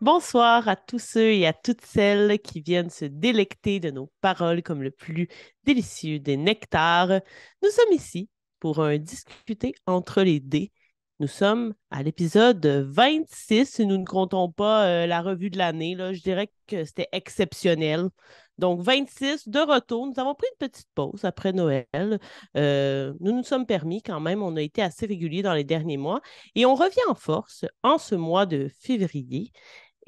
[0.00, 4.62] Bonsoir à tous ceux et à toutes celles qui viennent se délecter de nos paroles
[4.62, 5.28] comme le plus
[5.64, 7.20] délicieux des nectars.
[7.62, 10.72] Nous sommes ici pour un discuter entre les dés.
[11.18, 15.94] Nous sommes à l'épisode 26 et nous ne comptons pas euh, la revue de l'année.
[15.98, 18.08] Je dirais que c'était exceptionnel.
[18.56, 20.06] Donc, 26 de retour.
[20.06, 22.18] Nous avons pris une petite pause après Noël.
[22.56, 24.42] Euh, nous nous sommes permis quand même.
[24.42, 26.22] On a été assez réguliers dans les derniers mois.
[26.54, 29.52] Et on revient en force en ce mois de février.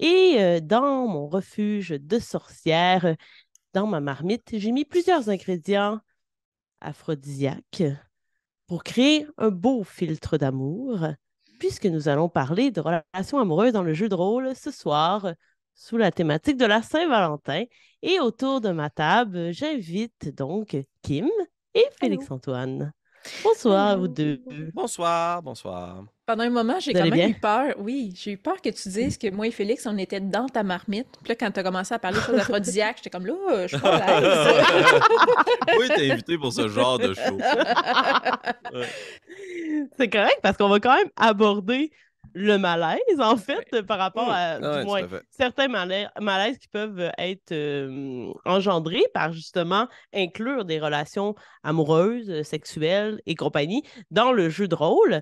[0.03, 3.15] Et euh, dans mon refuge de sorcière,
[3.73, 6.01] dans ma marmite, j'ai mis plusieurs ingrédients
[6.81, 7.85] aphrodisiaques
[8.67, 11.07] pour créer un beau filtre d'amour,
[11.61, 15.35] puisque nous allons parler de relations amoureuses dans le jeu de rôle ce soir
[15.77, 17.63] sous la thématique de la Saint-Valentin.
[18.03, 21.29] Et autour de ma table, j'invite donc Kim
[21.75, 22.93] et Félix-Antoine.
[23.45, 24.43] Bonsoir à vous deux.
[24.75, 26.05] Bonsoir, bonsoir.
[26.33, 27.75] Pendant un moment, j'ai quand même eu peur.
[27.77, 30.63] Oui, j'ai eu peur que tu dises que moi et Félix, on était dans ta
[30.63, 31.09] marmite.
[31.23, 33.77] Puis là, quand tu as commencé à parler de choses aphrodisiaques, j'étais comme là, je
[33.77, 35.03] suis pas à l'aise.
[35.79, 37.39] oui, t'es invité pour ce genre de show.
[39.99, 41.91] C'est correct parce qu'on va quand même aborder
[42.33, 48.33] le malaise, en fait, par rapport à du moins, certains malaises, qui peuvent être euh,
[48.47, 55.21] engendrés par justement inclure des relations amoureuses, sexuelles et compagnie dans le jeu de rôle.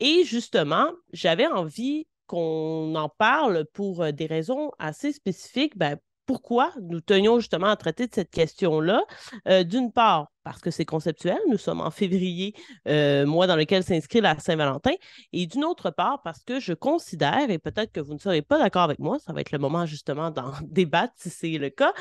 [0.00, 5.76] Et justement, j'avais envie qu'on en parle pour euh, des raisons assez spécifiques.
[5.76, 5.96] Ben,
[6.26, 9.02] pourquoi nous tenions justement à traiter de cette question-là?
[9.48, 12.54] Euh, d'une part, parce que c'est conceptuel, nous sommes en février,
[12.86, 14.92] euh, mois dans lequel s'inscrit la Saint-Valentin,
[15.32, 18.58] et d'une autre part, parce que je considère, et peut-être que vous ne serez pas
[18.58, 21.94] d'accord avec moi, ça va être le moment justement d'en débattre si c'est le cas,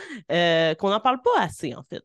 [0.75, 2.03] qu'on n'en parle pas assez en fait.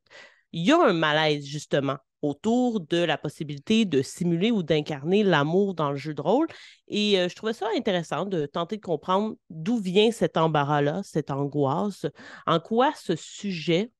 [0.52, 5.74] Il y a un malaise justement autour de la possibilité de simuler ou d'incarner l'amour
[5.74, 6.46] dans le jeu de rôle.
[6.88, 11.30] Et euh, je trouvais ça intéressant de tenter de comprendre d'où vient cet embarras-là, cette
[11.30, 12.06] angoisse,
[12.46, 13.90] en quoi ce sujet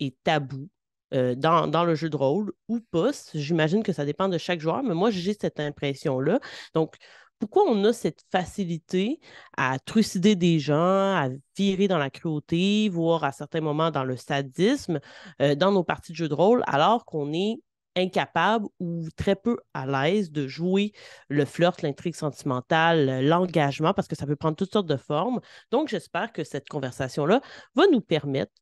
[0.00, 0.68] est tabou.
[1.14, 3.12] Euh, dans, dans, le jeu de rôle ou pas.
[3.32, 6.40] J'imagine que ça dépend de chaque joueur, mais moi, j'ai cette impression-là.
[6.74, 6.96] Donc,
[7.38, 9.20] pourquoi on a cette facilité
[9.56, 10.74] à trucider des gens,
[11.14, 15.00] à virer dans la cruauté, voire à certains moments dans le sadisme
[15.42, 17.60] euh, dans nos parties de jeux de rôle, alors qu'on est
[17.96, 20.92] incapable ou très peu à l'aise de jouer
[21.28, 25.40] le flirt, l'intrigue sentimentale, l'engagement, parce que ça peut prendre toutes sortes de formes.
[25.70, 27.40] Donc, j'espère que cette conversation-là
[27.74, 28.52] va nous permettre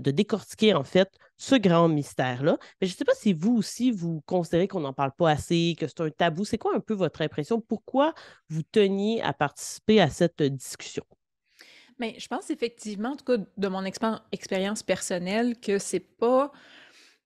[0.00, 2.56] de décortiquer en fait ce grand mystère-là.
[2.80, 5.74] Mais je ne sais pas si vous aussi, vous considérez qu'on n'en parle pas assez,
[5.78, 6.44] que c'est un tabou.
[6.44, 7.60] C'est quoi un peu votre impression?
[7.60, 8.14] Pourquoi
[8.48, 11.04] vous teniez à participer à cette discussion?
[11.98, 16.50] Mais je pense effectivement, en tout cas de mon expérience personnelle, que c'est pas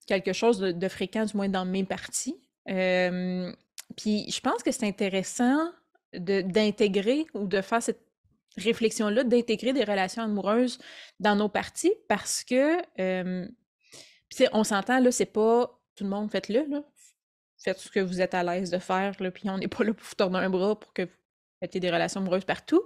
[0.09, 2.41] quelque chose de, fréquent, du moins dans mes parties.
[2.67, 5.71] puis je pense que c'est intéressant
[6.15, 8.01] d'intégrer ou de faire cette
[8.57, 10.79] réflexion-là, d'intégrer des relations amoureuses
[11.21, 12.79] dans nos parties parce que,
[14.53, 16.67] on s'entend, là, c'est pas tout le monde, faites-le,
[17.61, 19.93] Faites ce que vous êtes à l'aise de faire, là, puis on n'est pas là
[19.93, 21.11] pour vous tourner un bras pour que vous
[21.63, 22.83] ayez des relations amoureuses partout.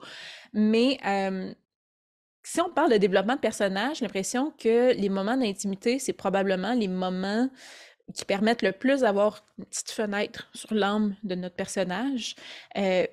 [0.54, 0.98] Mais
[2.42, 6.74] si on parle de développement de personnage, j'ai l'impression que les moments d'intimité, c'est probablement
[6.74, 7.48] les moments
[8.14, 12.34] qui permettent le plus d'avoir une petite fenêtre sur l'âme de notre personnage.
[12.76, 13.06] Euh,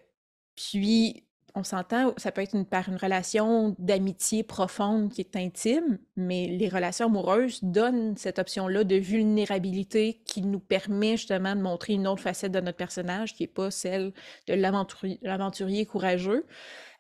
[0.56, 1.24] puis,
[1.56, 6.48] on s'entend, ça peut être une, par une relation d'amitié profonde qui est intime, mais
[6.48, 12.08] les relations amoureuses donnent cette option-là de vulnérabilité qui nous permet justement de montrer une
[12.08, 14.14] autre facette de notre personnage qui n'est pas celle
[14.48, 16.46] de l'aventurier courageux.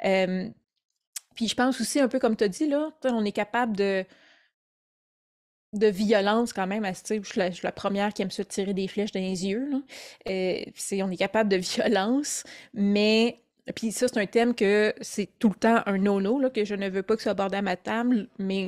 [0.06, 0.50] Euh,
[1.40, 4.04] puis je pense aussi, un peu comme tu as dit, là, on est capable de,
[5.72, 6.86] de violence quand même.
[6.86, 9.48] Je suis, la, je suis la première qui aime se tirer des flèches dans les
[9.48, 9.70] yeux.
[9.70, 9.82] Là.
[10.28, 12.44] Euh, on est capable de violence,
[12.74, 13.42] mais
[13.74, 16.90] puis ça, c'est un thème que c'est tout le temps un no-no, que je ne
[16.90, 18.68] veux pas que ça aborde à ma table, mais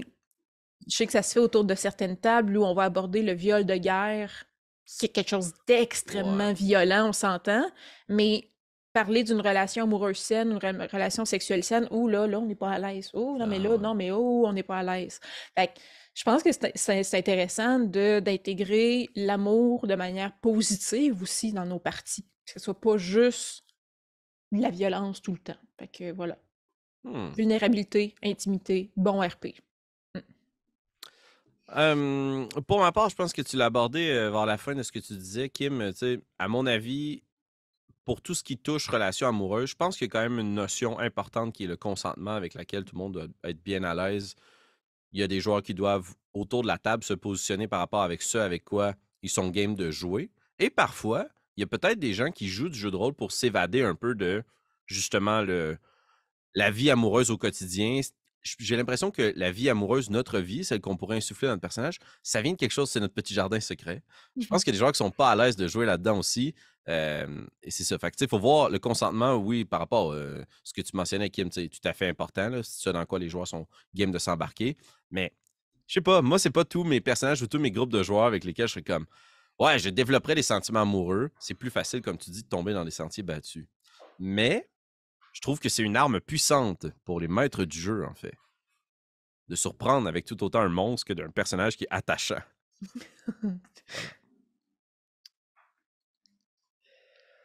[0.87, 3.33] je sais que ça se fait autour de certaines tables où on va aborder le
[3.33, 4.45] viol de guerre,
[4.85, 7.69] qui est quelque chose d'extrêmement violent, on s'entend,
[8.07, 8.47] mais
[8.93, 12.71] parler d'une relation amoureuse saine, une relation sexuelle saine, ou là, là, on n'est pas
[12.71, 13.09] à l'aise.
[13.13, 15.19] Oh, non, mais là, ah non, mais oh, on n'est pas à l'aise.
[15.57, 15.73] Fait
[16.13, 22.25] je pense que c'est intéressant d'intégrer l'amour de manière positive aussi dans nos parties.
[22.45, 23.63] Que ce soit pas juste
[24.51, 25.59] de la violence tout le temps.
[25.79, 26.37] Fait que voilà.
[27.03, 27.29] Hmm.
[27.29, 29.55] Vulnérabilité, intimité, bon RP.
[31.73, 32.49] Hmm.
[32.67, 34.91] pour ma part, je pense que tu l'as abordé euh, vers la fin de ce
[34.91, 35.93] que tu disais, Kim.
[36.37, 37.23] À mon avis,
[38.05, 40.53] pour tout ce qui touche relation amoureuse, je pense qu'il y a quand même une
[40.53, 43.93] notion importante qui est le consentement avec laquelle tout le monde doit être bien à
[43.93, 44.35] l'aise.
[45.11, 48.01] Il y a des joueurs qui doivent, autour de la table, se positionner par rapport
[48.01, 50.31] avec ce avec quoi ils sont game de jouer.
[50.57, 51.27] Et parfois,
[51.57, 53.95] il y a peut-être des gens qui jouent du jeu de rôle pour s'évader un
[53.95, 54.43] peu de
[54.87, 55.77] justement le,
[56.55, 58.01] la vie amoureuse au quotidien,
[58.43, 61.99] j'ai l'impression que la vie amoureuse, notre vie, celle qu'on pourrait insuffler dans notre personnage,
[62.23, 64.03] ça vient de quelque chose, c'est notre petit jardin secret.
[64.37, 65.85] Je pense mmh qu'il y a des joueurs qui sont pas à l'aise de jouer
[65.85, 66.53] là-dedans aussi.
[66.87, 67.25] et
[67.69, 67.97] c'est ça.
[67.99, 70.17] Fait il faut voir le consentement, oui, par rapport à
[70.63, 72.61] ce que tu mentionnais, Kim, c'est tout à fait important.
[72.63, 74.77] C'est ça dans quoi les joueurs sont game de s'embarquer.
[75.11, 75.33] Mais
[75.87, 78.25] je sais pas, moi, c'est pas tous mes personnages ou tous mes groupes de joueurs
[78.25, 79.05] avec lesquels je serais comme
[79.59, 81.29] Ouais, je développerais des sentiments amoureux.
[81.37, 83.67] C'est plus facile, comme tu dis, de tomber dans des sentiers battus.
[84.17, 84.67] Mais
[85.31, 88.33] je trouve que c'est une arme puissante pour les maîtres du jeu, en fait.
[89.47, 92.41] De surprendre avec tout autant un monstre que d'un personnage qui est attachant.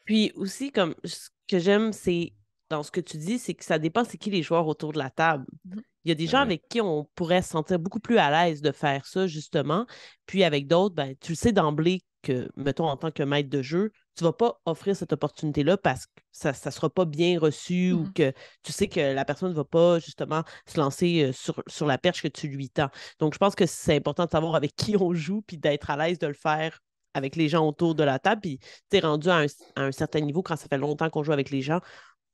[0.04, 2.32] Puis aussi, comme ce que j'aime, c'est
[2.70, 4.98] dans ce que tu dis, c'est que ça dépend c'est qui les joueurs autour de
[4.98, 5.46] la table.
[5.64, 8.30] Mmh Il y a des gens avec qui on pourrait se sentir beaucoup plus à
[8.30, 9.86] l'aise de faire ça, justement.
[10.26, 13.62] Puis avec d'autres, ben, tu le sais d'emblée que, mettons, en tant que maître de
[13.62, 17.38] jeu, tu ne vas pas offrir cette opportunité-là parce que ça ne sera pas bien
[17.38, 18.32] reçu ou mmh que
[18.62, 22.22] tu sais que la personne ne va pas justement se lancer sur, sur la perche
[22.22, 22.88] que tu lui tends.
[23.18, 25.96] Donc, je pense que c'est important de savoir avec qui on joue puis d'être à
[25.96, 26.80] l'aise de le faire
[27.14, 28.40] avec les gens autour de la table.
[28.40, 28.58] Puis,
[28.90, 29.44] tu es rendu à
[29.76, 31.80] un, certain niveau quand ça fait longtemps qu'on joue avec les gens.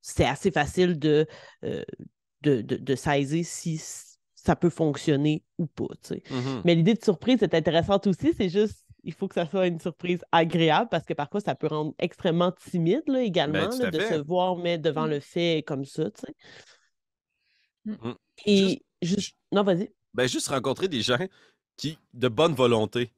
[0.00, 1.26] C'est assez facile de,
[1.62, 3.80] de, de, saisir si
[4.34, 5.86] ça peut fonctionner ou pas.
[6.10, 8.32] Mmh Mais l'idée de surprise est intéressante aussi.
[8.36, 11.66] C'est juste il faut que ça soit une surprise agréable parce que parfois, ça peut
[11.66, 15.10] rendre extrêmement timide là, également ben, de se voir mettre devant mmh.
[15.10, 16.10] le fait comme ça.
[16.10, 16.34] Tu sais.
[17.84, 17.92] Mmh.
[17.92, 18.14] Mmh.
[18.46, 19.36] Et juste...
[19.50, 19.90] Non, vas-y.
[20.14, 21.18] Ben, juste rencontrer des gens
[21.76, 23.12] qui, de bonne volonté.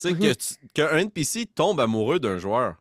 [0.00, 0.36] Tu sais,
[0.74, 2.76] qu'un NPC tombe amoureux d'un joueur.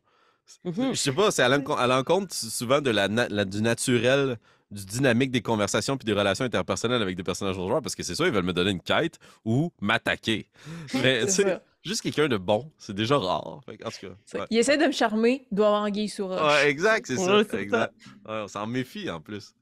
[0.66, 3.08] Je sais pas, c'est à l'encontre souvent de la,
[3.46, 4.38] du naturel,
[4.72, 8.04] du dynamique des conversations puis des relations interpersonnelles avec des personnages de joueurs parce que
[8.04, 10.50] c'est ça, ils veulent me donner une quête ou m'attaquer.
[10.96, 13.62] Mais tu sais, Juste quelqu'un de bon, c'est déjà rare.
[14.50, 17.42] Il essaie de me charmer, il doit avoir un guille sur Ouais, exact, c'est ça.
[17.58, 17.94] exact.
[18.26, 19.54] on s'en méfie en plus.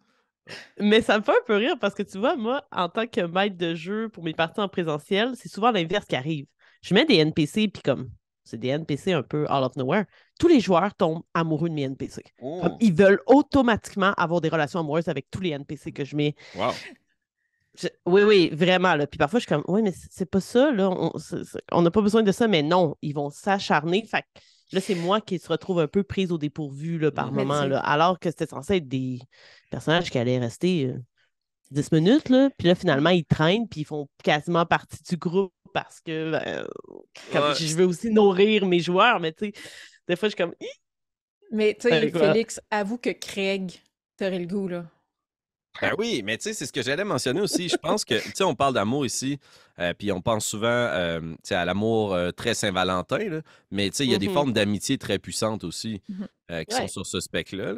[0.79, 3.21] Mais ça me fait un peu rire parce que tu vois, moi, en tant que
[3.21, 6.45] maître de jeu pour mes parties en présentiel, c'est souvent l'inverse qui arrive.
[6.81, 8.09] Je mets des NPC, puis comme
[8.43, 10.05] c'est des NPC un peu all of nowhere,
[10.39, 12.23] tous les joueurs tombent amoureux de mes NPC.
[12.41, 12.63] Oh.
[12.79, 16.33] ils veulent automatiquement avoir des relations amoureuses avec tous les NPC que je mets.
[16.55, 16.71] Wow.
[18.05, 18.95] Oui, oui, vraiment.
[18.95, 19.07] Là.
[19.07, 20.71] Puis parfois, je suis comme, oui, mais c'est pas ça.
[20.71, 20.89] Là.
[21.71, 24.05] On n'a pas besoin de ça, mais non, ils vont s'acharner.
[24.05, 24.23] Fait
[24.71, 27.79] là, c'est moi qui se retrouve un peu prise au dépourvu là, par moment, là,
[27.79, 29.19] alors que c'était censé être des
[29.69, 30.93] personnages qui allaient rester
[31.71, 32.29] 10 euh, minutes.
[32.29, 32.49] Là.
[32.57, 36.65] Puis là, finalement, ils traînent, puis ils font quasiment partie du groupe parce que ben,
[37.53, 39.53] je veux aussi nourrir mes joueurs, mais tu sais,
[40.07, 40.55] des fois, je suis comme.
[41.51, 43.81] Mais tu sais, Félix, avoue que Craig,
[44.17, 44.85] t'aurais le goût, là.
[45.81, 47.69] Ben oui, mais tu sais, c'est ce que j'allais mentionner aussi.
[47.69, 49.39] Je pense que, tu sais, on parle d'amour ici,
[49.79, 53.41] euh, puis on pense souvent euh, à l'amour euh, très Saint-Valentin,
[53.71, 56.25] mais tu sais, il y a des mmh formes d'amitié très puissantes aussi mmh
[56.69, 57.73] qui sont sur ce spectre-là.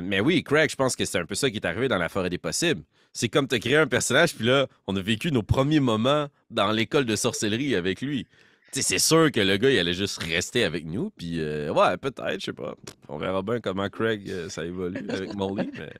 [0.00, 2.08] mais oui, Craig, je pense que c'est un peu ça qui est arrivé dans La
[2.08, 2.82] forêt des possibles.
[3.12, 6.28] C'est comme tu as créé un personnage, puis là, on a vécu nos premiers moments
[6.50, 8.26] dans l'école de sorcellerie avec lui.
[8.72, 11.10] C'est sûr que le gars, il allait juste rester avec nous.
[11.10, 12.74] Puis, ouais, peut-être, je sais pas.
[13.08, 15.70] On verra bien comment Craig, ça évolue avec Molly.
[15.74, 15.92] Mais...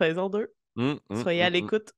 [0.00, 0.52] Saison 2.
[0.76, 1.92] Mmh, mmh, Soyez à mmh, l'écoute.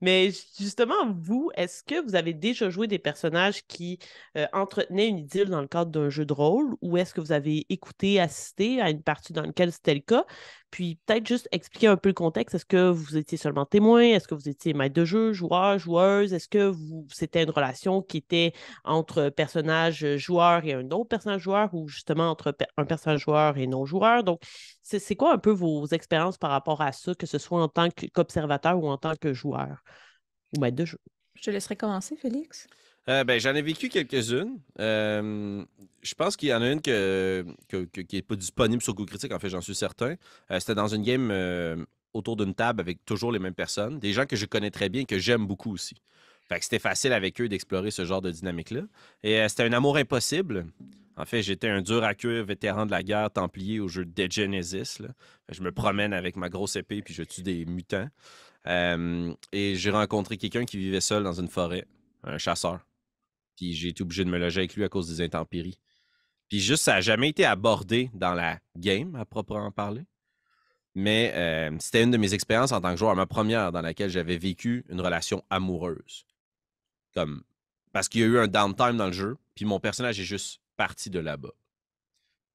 [0.00, 3.98] Mais justement, vous, est-ce que vous avez déjà joué des personnages qui
[4.36, 7.32] euh, entretenaient une idylle dans le cadre d'un jeu de rôle ou est-ce que vous
[7.32, 10.24] avez écouté, assisté à une partie dans laquelle c'était le cas?
[10.70, 12.54] Puis peut-être juste expliquer un peu le contexte.
[12.54, 14.02] Est-ce que vous étiez seulement témoin?
[14.02, 16.32] Est-ce que vous étiez maître de jeu, joueur, joueuse?
[16.32, 18.52] Est-ce que vous c'était une relation qui était
[18.84, 23.66] entre personnage joueur et un autre personnage joueur ou justement entre un personnage joueur et
[23.66, 24.22] non-joueur?
[24.22, 24.40] Donc,
[24.86, 27.88] c'est quoi un peu vos expériences par rapport à ça, que ce soit en tant
[28.14, 29.82] qu'observateur ou en tant que joueur
[30.56, 30.98] ou maître de jeu?
[31.34, 32.66] Je te laisserai commencer, Félix.
[33.08, 34.58] Euh, ben, j'en ai vécu quelques-unes.
[34.80, 35.64] Euh,
[36.02, 39.38] je pense qu'il y en a une qui n'est pas disponible sur Google Critique, en
[39.38, 40.14] fait, j'en suis certain.
[40.50, 44.24] Euh, c'était dans une game autour d'une table avec toujours les mêmes personnes, des gens
[44.24, 45.96] que je connais très bien et que j'aime beaucoup aussi.
[46.48, 48.82] Fait que c'était facile avec eux d'explorer ce genre de dynamique-là.
[49.24, 50.66] Et c'était un amour impossible.
[51.16, 54.30] En fait, j'étais un dur à cuire vétéran de la guerre templier au jeu Dead
[54.30, 54.98] Genesis.
[55.48, 58.08] Je me promène avec ma grosse épée puis je tue des mutants.
[58.66, 61.86] et j'ai rencontré quelqu'un qui vivait seul dans une forêt,
[62.22, 62.86] un chasseur.
[63.56, 65.78] Puis j'ai été obligé de me loger avec lui à cause des intempéries.
[66.48, 70.04] Puis juste, ça n'a jamais été abordé dans la game, à proprement parler.
[70.94, 71.32] Mais
[71.78, 74.84] c'était une de mes expériences en tant que joueur, ma première dans laquelle j'avais vécu
[74.90, 76.26] une relation amoureuse.
[77.14, 77.42] Comme
[77.92, 80.60] parce qu'il y a eu un downtime dans le jeu, puis mon personnage est juste
[80.76, 81.52] parti de là-bas.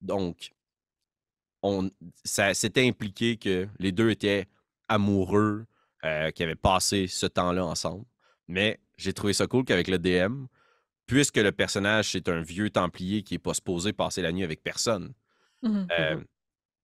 [0.00, 0.52] Donc,
[1.62, 1.90] on,
[2.24, 4.48] ça s'était impliqué que les deux étaient
[4.88, 5.66] amoureux,
[6.04, 8.04] euh, qui avaient passé ce temps-là ensemble.
[8.48, 10.46] Mais j'ai trouvé ça cool qu'avec le DM,
[11.06, 14.62] puisque le personnage, c'est un vieux templier qui n'est pas supposé passer la nuit avec
[14.62, 15.12] personne,
[15.62, 16.24] mmh euh, mmh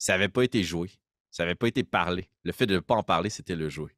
[0.00, 0.92] ça n'avait pas été joué.
[1.32, 2.30] Ça n'avait pas été parlé.
[2.44, 3.96] Le fait de ne pas en parler, c'était le jouer.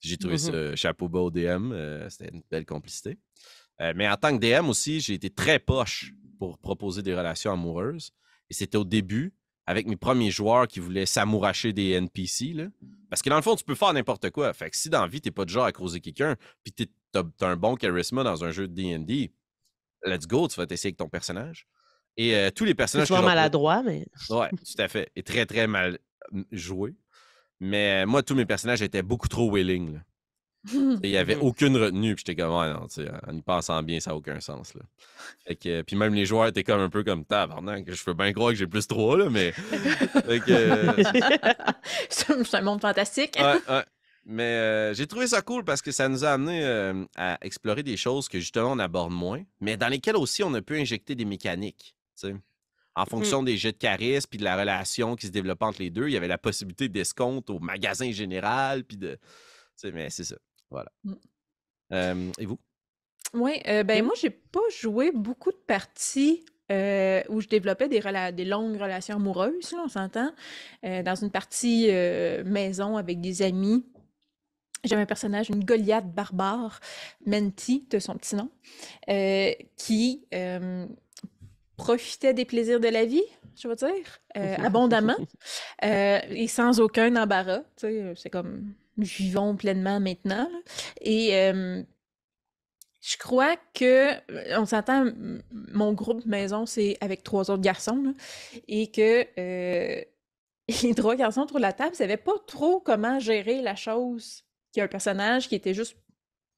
[0.00, 1.72] J'ai trouvé ce chapeau bas au DM.
[1.72, 3.16] Euh, c'était une belle complicité.
[3.80, 7.52] Euh, mais en tant que DM aussi, j'ai été très poche pour proposer des relations
[7.52, 8.12] amoureuses.
[8.50, 9.34] Et c'était au début,
[9.66, 12.52] avec mes premiers joueurs qui voulaient s'amouracher des NPC.
[12.52, 12.66] Là.
[13.10, 14.52] Parce que dans le fond, tu peux faire n'importe quoi.
[14.52, 16.72] Fait que si dans la vie, t'es pas de genre à croiser quelqu'un, puis
[17.12, 19.32] t'as as un bon charisme dans un jeu de D&D,
[20.04, 21.66] let's go, tu vas t'essayer avec ton personnage.
[22.16, 23.08] Et euh, tous les personnages.
[23.08, 24.06] C'est maladroit, mais.
[24.30, 25.10] Ouais, tout à fait.
[25.16, 25.98] Et très, très mal
[26.52, 26.94] joué.
[27.60, 30.00] Mais euh, moi, tous mes personnages étaient beaucoup trop willing.
[31.02, 32.86] Il n'y avait aucune retenue, puis j'étais comme, ouais, non,
[33.26, 34.74] en y pensant bien, ça n'a aucun sens.
[34.74, 34.82] Là.
[35.54, 38.50] que, puis même les joueurs étaient comme un peu comme, tabarnak, je peux bien croire
[38.50, 39.52] que j'ai plus trois, là, mais.
[42.08, 43.38] c'est un monde fantastique.
[43.38, 43.82] ouais,
[44.24, 47.82] Mais euh, j'ai trouvé ça cool parce que ça nous a amené euh, à explorer
[47.82, 51.14] des choses que justement on aborde moins, mais dans lesquelles aussi on a pu injecter
[51.14, 51.94] des mécaniques.
[52.98, 53.06] En mmh.
[53.10, 56.08] fonction des jets de charisme puis de la relation qui se développait entre les deux,
[56.08, 58.84] il y avait la possibilité d'escompte au magasin général.
[58.84, 59.18] Puis de.
[59.92, 60.36] Mais c'est ça.
[60.70, 60.90] Voilà.
[61.04, 62.32] Mmh.
[62.38, 62.58] et vous?
[63.34, 68.00] Oui, ben moi, j'ai pas joué beaucoup de parties où je développais des,
[68.32, 70.32] des longues relations amoureuses, on s'entend.
[70.82, 71.88] dans une partie
[72.44, 73.84] maison avec des amis,
[74.84, 76.80] j'avais un personnage, une Goliath barbare,
[77.24, 78.50] Menti de son petit nom,
[79.76, 80.26] qui
[81.76, 83.24] profitait des plaisirs de la vie,
[83.60, 85.16] je veux dire, abondamment,
[85.82, 87.62] et sans aucun embarras.
[87.76, 90.48] C'est comme vivons pleinement maintenant.
[91.00, 91.30] Et
[93.06, 94.14] je crois que,
[94.58, 95.06] on s'entend,
[95.52, 98.14] mon groupe maison, c'est avec trois autres garçons,
[98.66, 99.26] et que
[100.82, 104.42] les trois garçons autour de la table ne savaient pas trop comment gérer la chose.
[104.72, 105.96] Qu'il y a un personnage qui était juste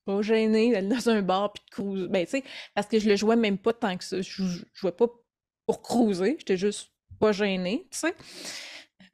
[0.06, 2.08] pas gêné d'aller dans un bar puis de cruiser.
[2.08, 4.22] Ben, tu sais, parce que je le jouais même pas tant que ça.
[4.22, 5.06] Je, je jouais pas
[5.66, 8.14] pour cruiser, j'étais juste pas gêné, tu sais.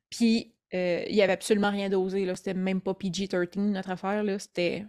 [0.09, 2.27] Puis euh, il n'y avait absolument rien d'osé.
[2.35, 4.25] C'était même pas PG-13, notre affaire.
[4.41, 4.85] C'était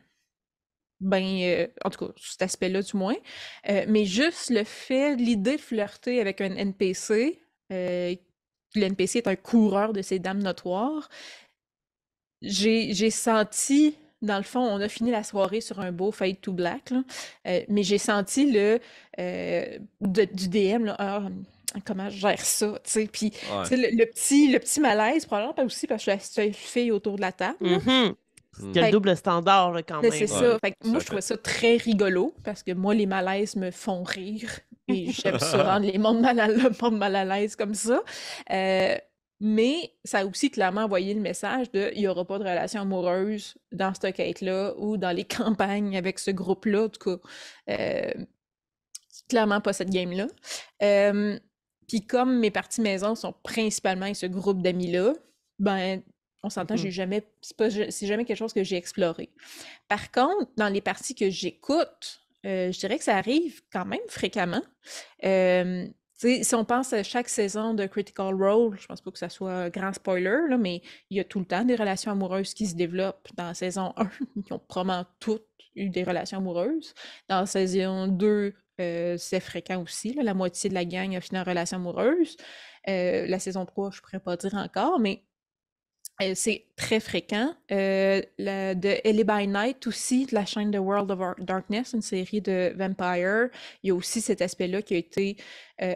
[1.00, 3.16] ben, euh, en tout cas, cet aspect-là du moins.
[3.70, 7.40] Euh, mais juste le fait, l'idée de flirter avec un NPC,
[7.70, 8.18] le
[8.76, 11.10] NPC est un coureur de ces dames notoires,
[12.42, 16.52] j'ai senti, dans le fond, on a fini la soirée sur un beau fade to
[16.54, 16.94] black,
[17.46, 18.80] mais j'ai senti le
[20.02, 20.94] du DM,
[21.86, 23.10] comment je gère ça, tu sais.
[23.12, 23.32] Puis,
[23.72, 26.92] le, petit, le petit malaise, probablement pas aussi parce que je suis la seule fille
[26.92, 27.58] autour de la table.
[27.62, 28.16] Mm
[28.60, 30.12] le double standard, quand même.
[30.12, 30.58] C'est ça.
[30.84, 34.60] moi, je trouvais ça très rigolo parce que moi, les malaises me font rire.
[34.88, 38.02] Et j'aime ça rendre les mondes mal à, le monde mal à l'aise comme ça.
[38.52, 38.96] Euh,
[39.42, 42.82] mais ça a aussi clairement envoyé le message de il n'y aura pas de relation
[42.82, 46.84] amoureuse dans cette quête-là ou dans les campagnes avec ce groupe-là.
[46.84, 47.28] En tout cas,
[47.72, 48.14] euh,
[49.28, 50.28] clairement pas cette game-là.
[50.84, 51.40] Euh,
[51.88, 55.14] puis comme mes parties maison sont principalement avec ce groupe d'amis-là,
[55.60, 56.02] ben
[56.44, 56.92] on s'entend, j'ai mmh.
[56.92, 59.30] jamais, c'est jamais quelque chose que j'ai exploré.
[59.88, 64.00] Par contre, dans les parties que j'écoute, euh, je dirais que ça arrive quand même
[64.08, 64.62] fréquemment.
[65.24, 69.54] si on pense à chaque saison de Critical Role, je pense pas que ça soit
[69.54, 72.68] un grand spoiler, là, mais il y a tout le temps des relations amoureuses qui
[72.68, 73.28] se développent.
[73.36, 76.94] Dans la saison 1, ils ont probablement toutes eu des relations amoureuses.
[77.28, 80.14] Dans la saison 2, euh, c'est fréquent aussi.
[80.14, 82.38] la moitié de la gang a fini en relation amoureuse.
[82.88, 85.24] Euh, la saison 3, je ne pourrais pas dire encore, mais
[86.34, 87.54] c'est très fréquent.
[87.70, 92.74] de Ellie by Night aussi, de la chaîne The World of Darkness, une série de
[92.78, 93.50] Vampire.
[93.84, 95.36] Il y a aussi cet aspect-là qui a été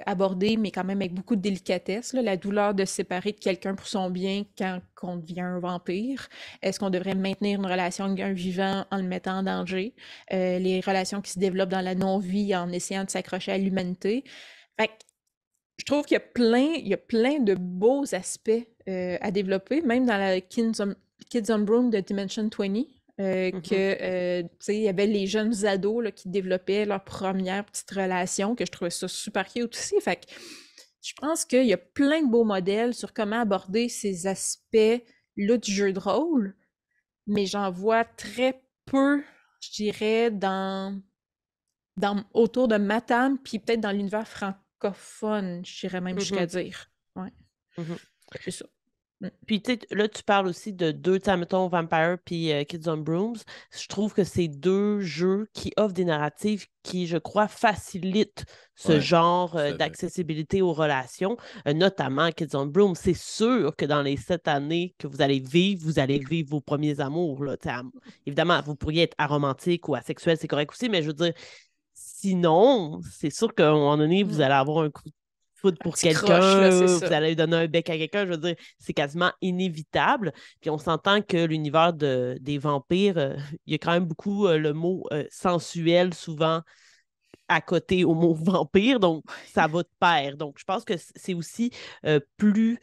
[0.05, 2.11] abordé, mais quand même avec beaucoup de délicatesse.
[2.13, 6.27] la douleur de se séparer de quelqu'un pour son bien quand on devient un vampire.
[6.61, 9.95] Est-ce qu'on devrait maintenir une relation avec un vivant en le mettant en danger?
[10.31, 14.25] les relations qui se développent dans la non-vie en essayant de s'accrocher à l'humanité.
[14.77, 18.67] je trouve qu'il y y a plein de beaux aspects
[19.21, 20.95] à développer, même dans la Kids on,
[21.29, 22.83] Kids on Broom de Dimension 20.
[23.19, 27.91] Euh, mmh que, il y avait les jeunes ados là, qui développaient leur première petite
[27.91, 29.99] relation, que je trouvais ça super cute aussi.
[29.99, 30.25] Fait
[31.01, 35.71] je pense qu'il y a plein de beaux modèles sur comment aborder ces aspects-là du
[35.71, 36.55] jeu de rôle,
[37.27, 39.21] mais j'en vois très peu,
[39.61, 41.01] je dirais, dans,
[41.97, 46.89] dans autour de Matam, puis peut-être dans l'univers francophone, je dirais même mmh jusqu'à dire.
[47.15, 47.33] Ouais.
[47.77, 47.95] Mmh
[48.41, 48.65] C'est ça.
[49.21, 49.27] Mmh.
[49.45, 53.37] Puis, tu là, tu parles aussi de deux, mettons, Vampire puis euh, Kids on Brooms.
[53.77, 58.45] Je trouve que c'est deux jeux qui offrent des narratives qui, je crois, facilitent
[58.75, 61.35] ce genre euh, d'accessibilité aux relations,
[61.67, 62.95] euh, notamment Kids on Brooms.
[62.95, 66.61] C'est sûr que dans les sept années que vous allez vivre, vous allez vivre vos
[66.61, 67.43] premiers amours.
[67.43, 67.57] Là,
[68.25, 71.33] évidemment, vous pourriez être aromantique ou asexuel, c'est correct aussi, mais je veux dire,
[71.93, 74.41] sinon, c'est sûr qu'à un moment donné, vous mmh.
[74.41, 75.09] allez avoir un coup
[75.59, 79.31] foudre pour quelqu'un, vous allez donner un bec à quelqu'un, je veux dire, c'est quasiment
[79.41, 80.31] inévitable.
[80.61, 83.35] Puis on s'entend que l'univers de, des vampires, euh,
[83.65, 86.61] il y a quand même beaucoup euh, le mot euh, sensuel souvent
[87.47, 90.37] à côté au mot vampire, donc ça va de pair.
[90.37, 91.71] Donc je pense que c'est aussi
[92.37, 92.79] plus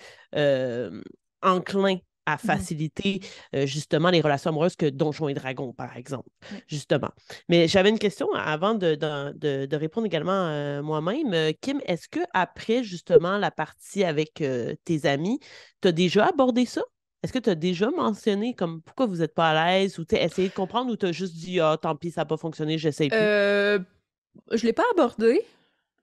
[1.42, 3.20] enclin à mmh faciliter
[3.64, 6.28] justement les relations amoureuses que Donjons et Dragons, par exemple,
[6.66, 7.10] justement.
[7.48, 11.52] Mais j'avais une question avant de, de, répondre également moi-même.
[11.60, 14.42] Kim, est-ce que après justement la partie avec
[14.84, 15.38] tes amis,
[15.80, 16.82] tu as déjà abordé ça?
[17.26, 20.14] Est-ce que tu as déjà mentionné comme pourquoi vous n'êtes pas à l'aise ou tu
[20.14, 22.78] essayé de comprendre ou tu as juste dit Ah, tant pis, ça n'a pas fonctionné,
[22.78, 23.18] j'essaie plus?
[23.18, 23.80] Euh,
[24.52, 25.42] je ne l'ai pas abordé.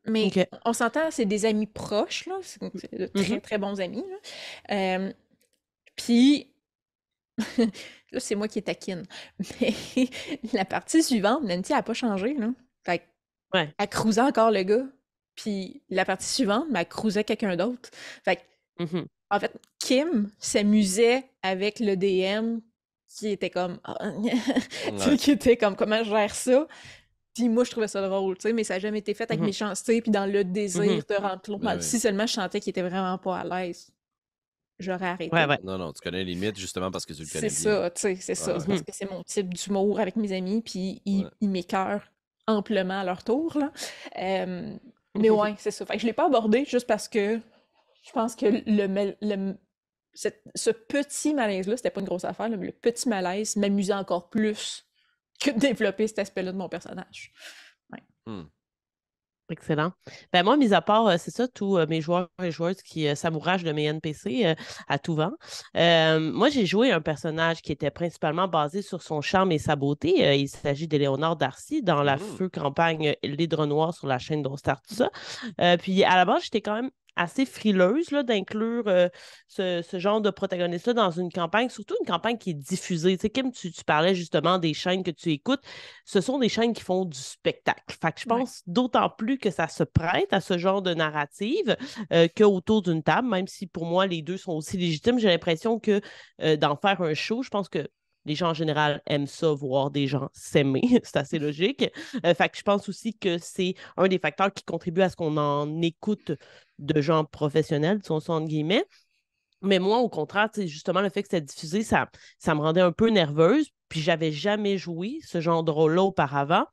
[0.05, 0.29] Mais
[0.65, 2.35] on s'entend, c'est des amis proches, là.
[2.41, 4.03] C'est de très, mmh très bons amis.
[4.67, 5.13] Là.
[5.95, 6.53] Puis,
[7.57, 9.03] là, c'est moi qui est taquine.
[9.61, 9.73] Mais
[10.53, 12.49] la partie suivante, Nancy n'a pas changé, là.
[12.85, 13.03] Fait
[13.53, 13.73] ouais.
[13.77, 14.85] elle cruisait encore le gars.
[15.35, 17.89] Puis la partie suivante, ben, elle cruisait quelqu'un d'autre.
[18.23, 18.39] Fait
[18.79, 22.59] mmh en fait, Kim s'amusait avec le DM
[23.07, 23.79] qui était comme.
[23.83, 23.97] Ah,
[25.17, 26.67] qui était comme comment je gère ça?
[27.33, 29.39] Puis moi, je trouvais ça drôle, tu sais, mais ça n'a jamais été fait avec
[29.39, 31.57] mmh méchanceté, puis dans le désir mmh de rentrer.
[31.57, 33.92] Ben si seulement je sentais qu'il était vraiment pas à l'aise
[34.83, 35.35] j'aurais arrêté.
[35.63, 38.01] Non, non, tu connais les limites justement parce que tu le connais C'est ça, tu
[38.01, 38.53] sais, c'est ça.
[38.53, 42.11] Parce que c'est mon type d'humour avec mes amis, puis ils, ils m'écœurent
[42.47, 43.57] amplement à leur tour.
[43.57, 43.71] Là.
[45.15, 45.85] mais ouais, c'est ça.
[45.85, 47.39] Fait que je l'ai pas abordé juste parce que
[48.05, 49.55] je pense que le, le
[50.13, 54.85] ce petit malaise-là, c'était pas une grosse affaire, mais le petit malaise m'amusait encore plus
[55.39, 57.33] que de développer cet aspect-là de mon personnage.
[57.91, 58.03] Ouais.
[58.27, 58.43] Mmh.
[59.53, 59.91] Excellent.
[60.31, 63.07] Ben moi, mis à part, euh, c'est ça, tous euh, mes joueurs et joueuses qui
[63.07, 64.55] euh, s'amouragent de mes NPC
[64.87, 65.31] à tout vent.
[65.75, 70.35] moi, j'ai joué un personnage qui était principalement basé sur son charme et sa beauté.
[70.39, 72.19] il s'agit d'Éléonore Darcy dans la mmh.
[72.19, 75.11] feu campagne L'Hydre Noir sur la chaîne d'Ostar, tout ça.
[75.77, 79.09] puis à la base, j'étais quand même assez frileuse d'inclure euh,
[79.47, 83.17] ce, genre de protagoniste-là dans une campagne, surtout une campagne qui est diffusée.
[83.17, 85.61] Tu sais, Kim, tu, parlais justement des chaînes que tu écoutes.
[86.05, 87.95] Ce sont des chaînes qui font du spectacle.
[88.01, 91.75] Fait que je pense d'autant plus que ça se prête à ce genre de narrative
[92.11, 95.19] euh, qu'autour d'une table, même si pour moi, les deux sont aussi légitimes.
[95.19, 96.01] J'ai l'impression que
[96.41, 97.87] euh, d'en faire un show, je pense que
[98.25, 100.81] les gens en général aiment ça, voir des gens s'aimer.
[101.03, 101.89] c'est assez logique.
[102.25, 105.15] Euh, fait que je pense aussi que c'est un des facteurs qui contribue à ce
[105.15, 106.31] qu'on en écoute
[106.79, 108.85] de gens professionnels, son entre guillemets.
[109.61, 112.91] Mais moi, au contraire, justement, le fait que c'était diffusé, ça, ça me rendait un
[112.91, 113.69] peu nerveuse.
[113.87, 116.65] Puis j'avais jamais joué ce genre de rôle-là auparavant.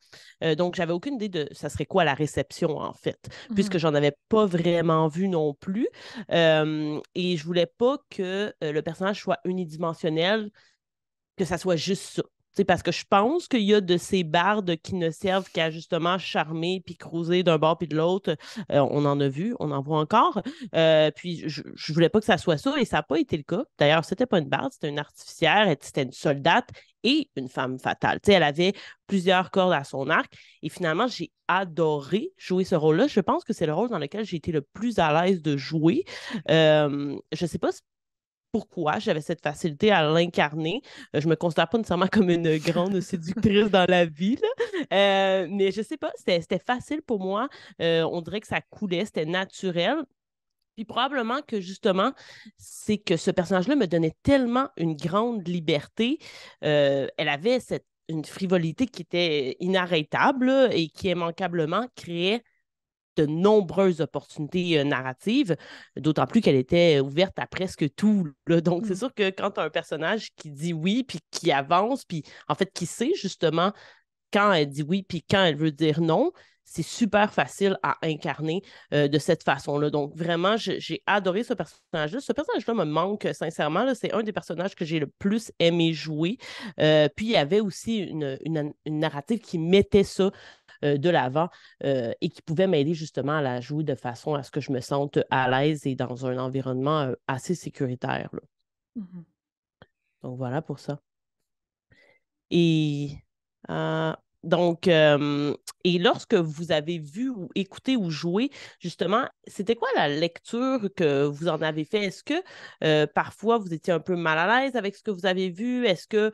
[0.43, 3.79] Euh, donc, j'avais aucune idée de ça serait quoi la réception, en fait, puisque mmh
[3.79, 5.87] j'en avais pas vraiment vu non plus.
[6.33, 10.51] Euh, et je voulais pas que le personnage soit unidimensionnel
[11.41, 12.23] que ça soit juste ça.
[12.67, 16.19] Parce que je pense qu'il y a de ces bardes qui ne servent qu'à justement
[16.19, 18.37] charmer puis cruiser d'un bord puis de l'autre.
[18.71, 20.43] Euh, on en a vu, on en voit encore.
[20.75, 23.39] Euh, puis je, ne voulais pas que ça soit ça et ça n'a pas été
[23.39, 23.65] le cas.
[23.79, 26.69] D'ailleurs, c'était pas une barde, c'était une artificière, c'était une soldate
[27.03, 28.19] et une femme fatale.
[28.27, 28.75] elle avait
[29.07, 33.07] plusieurs cordes à son arc et finalement, j'ai adoré jouer ce rôle-là.
[33.07, 35.57] Je pense que c'est le rôle dans lequel j'ai été le plus à l'aise de
[35.57, 36.05] jouer.
[36.51, 37.71] Euh, je ne sais pas
[38.53, 40.83] pourquoi j'avais cette facilité à l'incarner.
[41.15, 44.39] Euh, je me considère pas nécessairement comme une grande séductrice dans la vie,
[44.93, 47.49] euh, mais je sais pas, c'était facile pour moi.
[47.81, 49.97] Euh, on dirait que ça coulait, c'était naturel.
[50.77, 52.13] Puis probablement que justement,
[52.57, 56.19] c'est que ce personnage-là me donnait tellement une grande liberté.
[56.61, 62.43] elle avait cette, une frivolité qui était inarrêtable et qui immanquablement créait
[63.17, 65.57] de nombreuses opportunités euh, narratives,
[65.97, 68.29] d'autant plus qu'elle était ouverte à presque tout.
[68.47, 68.97] Donc, c'est mmh.
[68.97, 72.55] sûr que quand tu as un personnage qui dit oui, puis qui avance, puis en
[72.55, 73.73] fait, qui sait justement
[74.33, 76.33] quand elle dit oui, puis quand elle veut dire non,
[76.71, 78.63] c'est super facile à incarner
[78.95, 79.91] euh, de cette façon-là.
[79.91, 82.21] Donc, vraiment, j'ai adoré ce personnage-là.
[82.21, 83.93] Ce personnage-là me manque sincèrement.
[83.95, 86.39] C'est un des personnages que j'ai le plus aimé jouer.
[86.79, 90.31] Euh, puis, il y avait aussi une, une, narrative qui mettait ça
[90.85, 91.49] euh, de l'avant
[91.83, 94.81] et qui pouvait m'aider justement à la jouer de façon à ce que je me
[94.81, 98.31] sente à l'aise et dans un environnement assez sécuritaire.
[98.97, 99.23] Mmh
[100.23, 101.01] Donc, voilà pour ça.
[102.51, 103.17] Et
[104.43, 110.89] donc, et lorsque vous avez vu ou écouté ou joué, justement, c'était quoi la lecture
[110.95, 112.05] que vous en avez fait?
[112.05, 115.51] Est-ce que parfois vous étiez un peu mal à l'aise avec ce que vous avez
[115.51, 115.87] vu?
[115.87, 116.33] Est-ce que,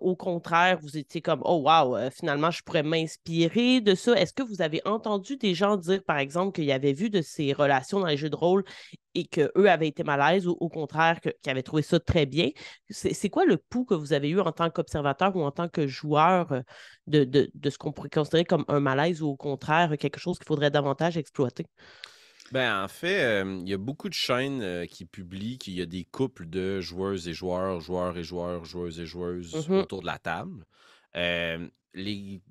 [0.00, 4.12] au contraire, vous étiez comme, oh wow, finalement, je pourrais m'inspirer de ça?
[4.14, 7.52] Est-ce que vous avez entendu des gens dire, par exemple, qu'ils avaient vu de ces
[7.52, 8.64] relations dans les jeux de rôle
[9.14, 12.26] et qu'eux avaient été mal à l'aise ou au contraire, qu'ils avaient trouvé ça très
[12.26, 12.50] bien?
[12.90, 15.86] C'est quoi le pouls que vous avez eu en tant qu'observateur ou en tant que
[15.86, 16.62] joueur
[17.06, 20.38] de, de, de ce qu'on pourrait considérer comme un malaise ou au contraire quelque chose
[20.38, 21.66] qu'il faudrait davantage exploiter?
[22.52, 26.04] Ben, en fait, il y a beaucoup de chaînes qui publient qu'il y a des
[26.04, 30.18] couples de joueuses et joueurs, joueurs et joueurs, joueuses et joueuses mmh autour de la
[30.18, 30.64] table.
[31.94, 32.42] les,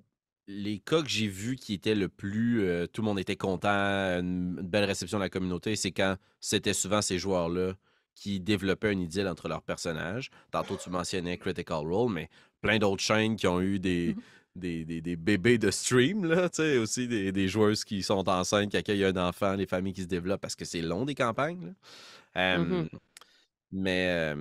[0.47, 2.65] les cas que j'ai vus qui étaient le plus.
[2.91, 7.01] tout le monde était content, une, belle réception de la communauté, c'est quand c'était souvent
[7.01, 7.73] ces joueurs-là
[8.15, 10.29] qui développaient un idylle entre leurs personnages.
[10.51, 12.29] Tantôt, tu mentionnais Critical Role, mais
[12.61, 14.15] plein d'autres chaînes qui ont eu des.
[14.15, 14.21] Mmh
[14.53, 18.69] des, des, bébés de stream, là, tu sais, aussi des, des, joueuses qui sont enceintes,
[18.69, 21.73] qui accueillent un enfant, les familles qui se développent parce que c'est long des campagnes.
[22.35, 22.87] Mmh
[23.71, 24.35] mais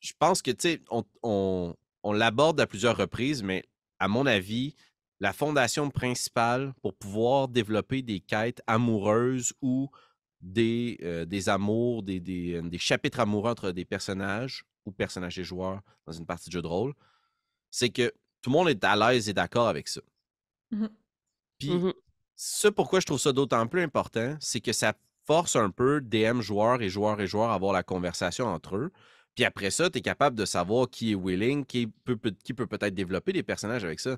[0.00, 3.64] je pense que, tu sais, on, on, on l'aborde à plusieurs reprises, mais
[3.98, 4.74] à mon avis,
[5.22, 9.88] la fondation principale pour pouvoir développer des quêtes amoureuses ou
[10.40, 15.80] des, des amours, des, des, des, chapitres amoureux entre des personnages ou personnages et joueurs
[16.06, 16.92] dans une partie de jeu de rôle,
[17.70, 20.00] c'est que tout le monde est à l'aise et d'accord avec ça.
[20.72, 20.86] Mmh
[21.60, 21.92] Puis, mmh
[22.34, 26.40] ce pourquoi je trouve ça d'autant plus important, c'est que ça force un peu DM
[26.40, 28.90] joueurs et joueurs et joueurs à avoir la conversation entre eux.
[29.36, 32.66] Puis après ça, tu es capable de savoir qui est willing, qui peut, qui peut
[32.66, 34.16] peut-être développer des personnages avec ça.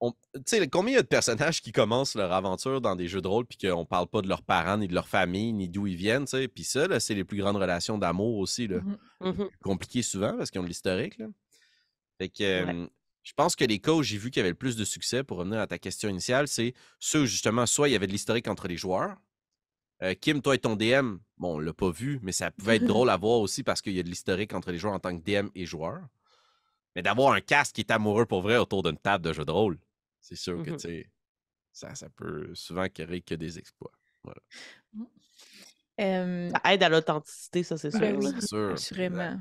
[0.00, 0.10] Tu
[0.44, 3.28] sais, combien il y a de personnages qui commencent leur aventure dans des jeux de
[3.28, 5.96] rôle puis qu'on parle pas de leurs parents, ni de leur famille, ni d'où ils
[5.96, 6.48] viennent, tu sais?
[6.48, 8.80] Puis ça, c'est les plus grandes relations d'amour aussi, là.
[9.20, 11.26] Mmh Compliquées souvent parce qu'ils ont de l'historique, là.
[12.18, 12.86] Fait que,
[13.22, 15.24] je pense que les cas où j'ai vu qu'il y avait le plus de succès,
[15.24, 18.12] pour revenir à ta question initiale, c'est ceux où justement, soit il y avait de
[18.12, 19.16] l'historique entre les joueurs.
[20.02, 22.84] Euh, Kim, toi et ton DM, bon, on l'a pas vu, mais ça pouvait être
[22.86, 25.16] drôle à voir aussi parce qu'il y a de l'historique entre les joueurs en tant
[25.18, 26.00] que DM et joueur.
[26.94, 29.50] Mais d'avoir un casque qui est amoureux pour vrai autour d'une table de jeu de
[29.50, 29.78] rôle,
[30.20, 31.04] c'est sûr que mmh
[31.72, 33.90] ça, ça peut souvent créer que des exploits.
[34.22, 34.40] Voilà.
[34.92, 36.50] Mmh.
[36.50, 38.30] ça aide à l'authenticité, ça, c'est ben sûr.
[38.40, 38.72] c'est sûr.
[38.72, 39.40] Assurément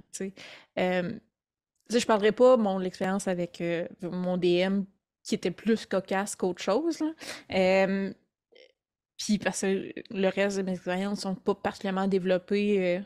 [2.00, 4.84] je parlerai pas mon l'expérience avec euh, mon DM
[5.24, 7.04] qui était plus cocasse qu'autre chose.
[7.50, 13.02] puis parce que le reste de mes expériences sont pas particulièrement développées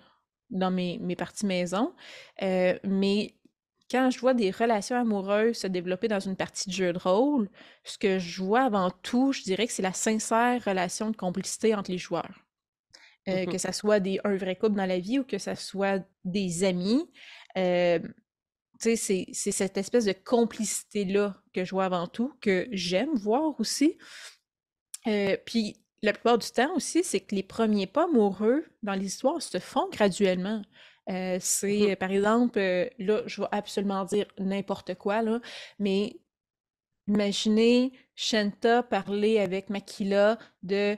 [0.50, 1.94] dans mes, mes, parties maison.
[2.42, 3.36] Mais
[3.90, 7.50] quand je vois des relations amoureuses se développer dans une partie de jeu de rôle,
[7.84, 11.74] ce que je vois avant tout, je dirais que c'est la sincère relation de complicité
[11.76, 12.44] entre les joueurs.
[13.28, 16.02] Mmh que ça soit des, un vrai couple dans la vie ou que ça soit
[16.24, 17.10] des amis
[18.80, 23.98] c'est cette espèce de complicité-là que je vois avant tout, que j'aime voir aussi.
[25.08, 29.42] Euh, puis la plupart du temps aussi, c'est que les premiers pas amoureux dans l'histoire
[29.42, 30.62] se font graduellement.
[31.10, 35.40] Euh, c'est, mmh par exemple, euh, là, je vais absolument dire n'importe quoi, là,
[35.80, 36.18] mais
[37.08, 40.98] imaginez Shanta parler avec Makila de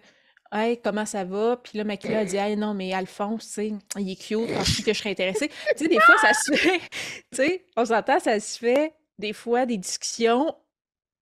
[0.52, 1.58] Hey, comment ça va?
[1.58, 4.98] Puis là, Makila a dit Hey, non, mais Alphonse, il est cute, pense que je
[4.98, 5.50] serais intéressée.
[5.50, 6.80] tu sais, des fois, ça se fait,
[7.32, 10.56] tu sais, on s'entend, ça se fait des fois des discussions,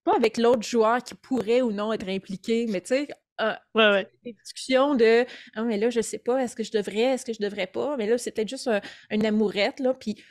[0.06, 3.08] pas avec l'autre joueur qui pourrait ou non être impliqué, mais tu sais,
[3.40, 4.08] ouais, ouais.
[4.24, 7.34] des discussions de Ah, mais là, je sais pas, est-ce que je devrais, est-ce que
[7.34, 7.98] je devrais pas?
[7.98, 8.70] Mais là, c'est peut-être juste
[9.10, 9.94] une amourette, là.
[9.94, 10.24] Puis, tu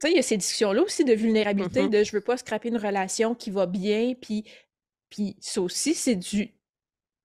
[0.00, 1.90] sais, il y a ces discussions-là aussi de vulnérabilité, mm-hmm.
[1.90, 4.44] de je veux pas scraper une relation qui va bien, puis,
[5.08, 6.52] puis ça aussi, c'est du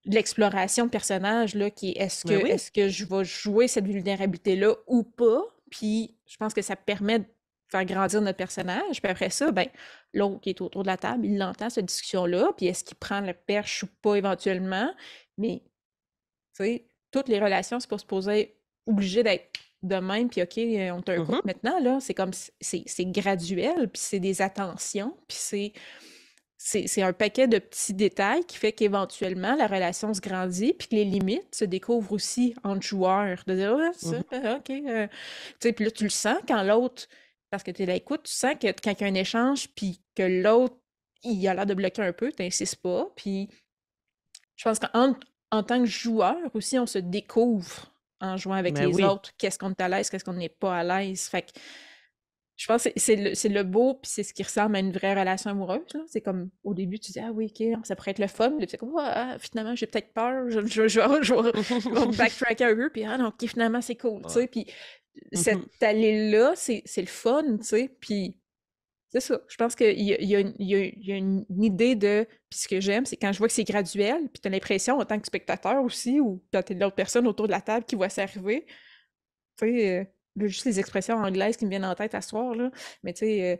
[0.04, 4.74] l'exploration de personnage, là, qui est est-ce que, est que je vais jouer cette vulnérabilité-là
[4.86, 5.42] ou pas?
[5.70, 7.26] Puis je pense que ça permet de
[7.68, 9.02] faire grandir notre personnage.
[9.02, 9.66] Puis après ça, ben,
[10.14, 13.20] l'autre qui est autour de la table, il entend cette discussion-là, puis est-ce qu'il prend
[13.20, 14.92] le perche ou pas éventuellement?
[15.36, 15.62] Mais,
[16.56, 19.50] tu sais, toutes les relations, c'est pas supposé obligé d'être
[19.82, 20.58] de même, puis OK,
[20.92, 25.36] on t'a un mmh maintenant, là, c'est comme, c'est graduel, puis c'est des attentions, puis
[25.38, 25.72] c'est
[26.60, 30.96] c'est un paquet de petits détails qui fait qu'éventuellement, la relation se grandit, puis que
[30.96, 33.44] les limites se découvrent aussi entre joueurs.
[33.46, 34.70] De dire, ouais, ça, mmh OK.
[34.70, 35.06] Euh,
[35.60, 37.06] puis là, tu le sens quand l'autre,
[37.50, 39.68] parce que tu es là, écoute, tu sens que quand il y a un échange,
[39.74, 40.76] puis que l'autre,
[41.22, 43.08] il a l'air de bloquer un peu, tu n'insistes pas.
[43.16, 43.48] Puis
[44.56, 45.16] je pense qu'en
[45.50, 49.32] en tant que joueur aussi, on se découvre en jouant avec les autres.
[49.38, 51.22] Qu'est-ce qu'on est à l'aise, qu'est-ce qu'on n'est pas à l'aise.
[51.28, 51.58] Fait que
[52.56, 55.14] je pense que c'est le, le, beau, puis c'est ce qui ressemble à une vraie
[55.14, 55.96] relation amoureuse.
[56.08, 58.50] C'est comme au début, tu dis Ah oui, ok, ça pourrait être le fun.
[58.58, 62.90] Puis tu comme ah, finalement, j'ai peut-être peur, je, je, je, vais backtracker un peu,
[62.90, 64.22] puis ah non, ok, finalement, c'est cool.
[64.22, 64.66] tu sais Puis
[65.32, 65.84] cette mm-hmm.
[65.84, 67.96] allée-là, c'est le fun, tu sais.
[68.00, 68.36] Puis
[69.10, 69.40] c'est ça.
[69.48, 72.26] Je pense qu'il y, y, y, a une idée de.
[72.50, 74.98] Puis ce que j'aime, c'est quand je vois que c'est graduel, puis tu as l'impression,
[74.98, 77.96] en tant que spectateur aussi, ou quand tu l'autre personne autour de la table qui
[77.96, 78.66] voit ça arriver,
[79.58, 79.98] tu sais.
[80.00, 80.04] Euh,
[80.46, 82.70] juste les expressions anglaises qui me viennent en tête à ce soir, là.
[83.02, 83.56] Mais tu sais, euh,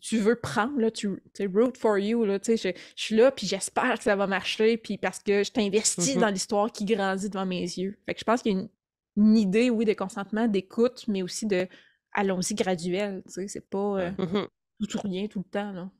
[0.00, 1.20] tu, veux prendre, là, tu
[1.52, 4.76] root for you, là, tu sais, je, suis là, puis j'espère que ça va marcher,
[4.76, 7.98] puis parce que je t'investis mmh dans l'histoire qui grandit devant mes yeux.
[8.06, 8.68] Fait que je pense qu'il y a une,
[9.16, 11.68] idée, oui, de consentement, d'écoute, mais aussi de
[12.12, 14.46] allons-y graduel, tu sais, c'est pas euh, mmh
[14.80, 15.90] tout ou rien tout le temps, là.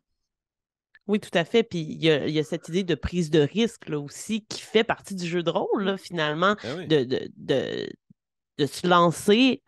[1.07, 1.63] Oui, tout à fait.
[1.63, 5.15] Puis il y a, cette idée de prise de risque là, aussi qui fait partie
[5.15, 7.89] du jeu de rôle, finalement, ben de, de,
[8.59, 9.63] de, se lancer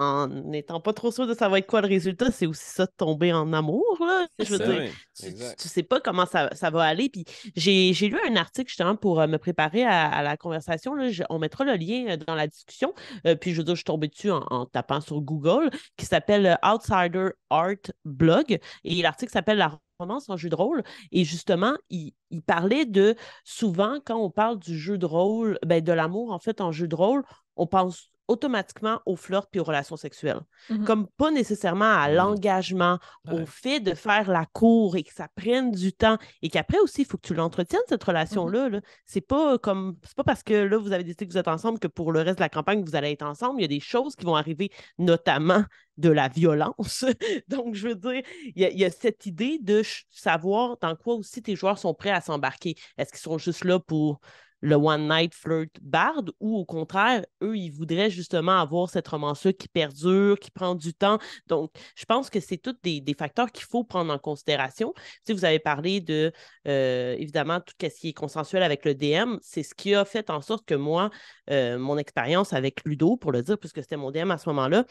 [0.00, 3.32] en n'étant pas trop sûr de savoir quoi le résultat, c'est aussi ça de tomber
[3.32, 3.84] en amour.
[4.00, 4.26] Là.
[4.40, 7.08] Je veux dire, tu, tu, sais pas comment ça, va aller.
[7.08, 10.94] Puis j'ai lu un article justement pour euh, me préparer à, la conversation.
[10.94, 11.10] Là.
[11.30, 12.92] on mettra le lien euh, dans la discussion.
[13.26, 16.58] Euh, puis je veux dire, je suis tombée dessus en, tapant sur Google, qui s'appelle
[16.64, 18.58] Outsider Art Blog.
[18.82, 20.82] Et l'article s'appelle La romance en jeu de rôle.
[21.12, 25.82] Et justement, il, il, parlait de souvent, quand on parle du jeu de rôle, ben,
[25.82, 27.22] de l'amour en fait en jeu de rôle,
[27.56, 30.40] on pense automatiquement au flirt puis aux relations sexuelles.
[30.70, 32.98] Mmh Comme pas nécessairement à mmh l'engagement,
[33.30, 37.02] au fait de faire la cour et que ça prenne du temps et qu'après aussi,
[37.02, 38.68] il faut que tu l'entretiennes, cette mmh relation-là.
[38.70, 41.48] -là, c'est pas comme c'est pas parce que là, vous avez décidé que vous êtes
[41.48, 43.60] ensemble que pour le reste de la campagne, vous allez être ensemble.
[43.60, 45.64] Il y a des choses qui vont arriver, notamment
[45.96, 47.04] de la violence.
[47.48, 48.22] Donc, je veux dire,
[48.54, 52.10] il y, y, a cette idée de savoir dans quoi aussi tes joueurs sont prêts
[52.10, 52.74] à s'embarquer.
[52.98, 54.20] Est-ce qu'ils sont juste là pour
[54.64, 59.52] le One Night Flirt Bard, ou au contraire, eux, ils voudraient justement avoir cette romance-là
[59.52, 61.18] qui perdure, qui prend du temps.
[61.48, 64.94] Donc, je pense que c'est tous des, facteurs qu'il faut prendre en considération.
[65.26, 66.32] Si vous avez parlé de,
[66.66, 69.36] euh, évidemment, tout ce qui est consensuel avec le DM.
[69.42, 71.10] C'est ce qui a fait en sorte que moi,
[71.50, 74.86] euh, mon expérience avec Ludo, pour le dire, puisque c'était mon DM à ce moment-là,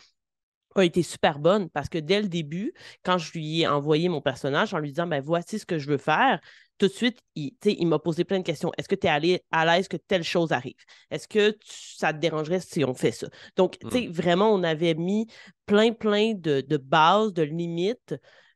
[0.82, 4.22] a été super bonne parce que dès le début, quand je lui ai envoyé mon
[4.22, 6.40] personnage en lui disant ben voici ce que je veux faire,
[6.78, 8.72] tout de suite, il, il m'a posé plein de questions.
[8.78, 10.76] Est-ce que tu es à l'aise que telle chose arrive?
[11.12, 13.28] Est-ce que ça te dérangerait si on fait ça?
[13.56, 14.12] Donc, tu sais, mmh.
[14.12, 15.28] vraiment, on avait mis
[15.66, 18.16] plein, plein de, bases, de limites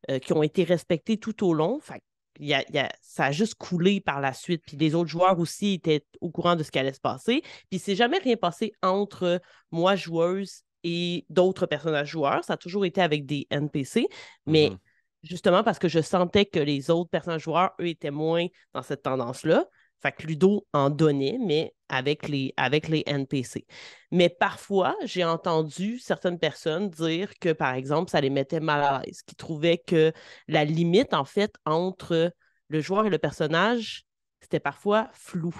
[0.09, 1.79] euh, qui ont été respectées tout au long.
[1.79, 2.01] Fait
[2.39, 2.63] y a,
[3.01, 4.63] ça a juste coulé par la suite.
[4.65, 7.41] Puis les autres joueurs aussi étaient au courant de ce qui allait se passer.
[7.69, 12.45] Puis c'est jamais rien passé entre moi, joueuse, et d'autres personnages joueurs.
[12.45, 14.07] Ça a toujours été avec des NPC.
[14.45, 14.77] Mais mmh
[15.23, 19.03] justement parce que je sentais que les autres personnages joueurs, eux, étaient moins dans cette
[19.03, 19.65] tendance-là.
[19.99, 23.65] Fait que Ludo en donnait, mais avec les, avec les NPC.
[24.11, 29.01] Mais parfois, j'ai entendu certaines personnes dire que, par exemple, ça les mettait mal à
[29.03, 30.13] l'aise, qu'ils trouvaient que
[30.47, 32.31] la limite, en fait, entre
[32.69, 34.06] le joueur et le personnage,
[34.41, 35.53] c'était parfois flou.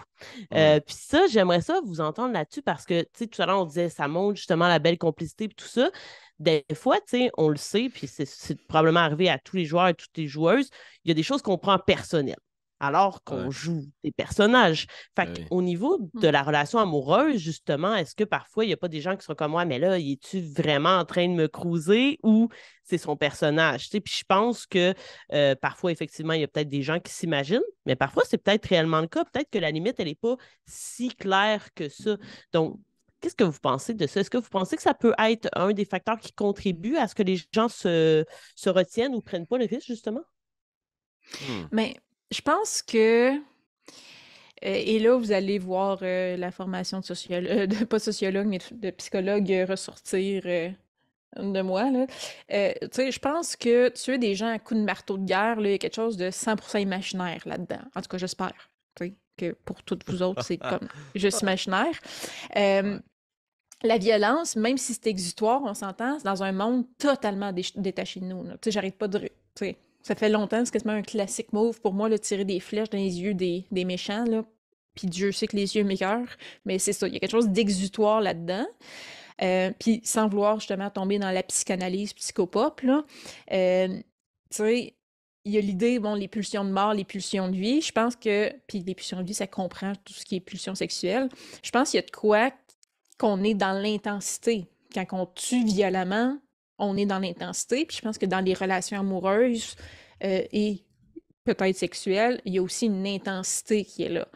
[0.54, 3.62] Euh, puis ça, j'aimerais ça vous entendre là-dessus parce que, tu sais, tout à l'heure,
[3.62, 5.90] on disait, ça montre justement la belle complicité et tout ça.
[6.40, 9.88] Des fois, tu sais, on le sait, puis c'est probablement arrivé à tous les joueurs
[9.88, 10.70] et toutes les joueuses,
[11.04, 12.38] il y a des choses qu'on prend personnelles
[12.80, 14.88] alors qu'on joue des personnages.
[15.16, 16.20] Fait ben au niveau mmh.
[16.22, 19.26] de la relation amoureuse, justement, est-ce que parfois il n'y a pas des gens qui
[19.26, 22.50] sont comme moi, mais là, es-tu vraiment en train de me cruiser ou
[22.84, 23.90] c'est son personnage?
[23.90, 24.94] Puis je pense que
[25.34, 28.66] euh, parfois, effectivement, il y a peut-être des gens qui s'imaginent, mais parfois, c'est peut-être
[28.66, 29.26] réellement le cas.
[29.26, 30.36] Peut-être que la limite, elle n'est pas
[30.66, 32.18] si claire que ça.
[32.54, 32.80] Donc,
[33.20, 34.20] Qu'est-ce que vous pensez de ça?
[34.20, 37.16] Est-ce que vous pensez que ça peut être un des facteurs qui contribue à ce
[37.16, 38.24] que les gens se,
[38.68, 40.22] retiennent ou ne prennent pas le risque, justement?
[41.42, 41.66] Hmm.
[41.72, 41.96] Mais
[42.32, 43.36] je pense que.
[43.36, 43.40] Euh,
[44.62, 48.90] et là, vous allez voir euh, la formation de sociologue, de, pas sociologue, mais de,
[48.90, 50.70] psychologue ressortir euh,
[51.38, 51.92] de moi.
[51.92, 52.08] Là.
[52.50, 55.78] je pense que tuer des gens à coups de marteau de guerre, il y a
[55.78, 57.82] quelque chose de 100% imaginaire là-dedans.
[57.96, 58.54] En tout cas, j'espère
[59.38, 61.94] que pour toutes vous autres, c'est comme juste imaginaire.
[62.56, 68.26] la violence, même si c'est exutoire, on s'entend, c'est dans un monde totalement détaché de
[68.26, 68.44] nous.
[68.44, 69.30] Tu sais, j'arrête pas de...
[70.08, 72.98] ça fait longtemps, c'est quasiment un classique move pour moi, de tirer des flèches dans
[72.98, 74.46] les yeux des, méchants, là.
[74.96, 77.50] Puis Dieu sait que les yeux m'écœurent, mais c'est ça, il y a quelque chose
[77.50, 78.66] d'exutoire là-dedans.
[79.42, 82.82] Euh, puis sans vouloir justement tomber dans la psychanalyse psychopop,
[83.52, 84.04] euh, tu
[84.50, 84.96] sais,
[85.44, 87.82] il y a l'idée, bon, les pulsions de mort, les pulsions de vie.
[87.82, 90.74] Je pense que, puis les pulsions de vie, ça comprend tout ce qui est pulsion
[90.74, 91.28] sexuelle.
[91.64, 92.52] Je pense qu'il y a de quoi
[93.18, 94.68] qu'on est dans l'intensité.
[94.94, 96.38] Quand on tue violemment,
[96.78, 97.86] on est dans l'intensité.
[97.86, 99.76] Puis je pense que dans les relations amoureuses
[100.24, 100.84] euh, et
[101.44, 104.28] peut-être sexuelles, il y a aussi une intensité qui est là.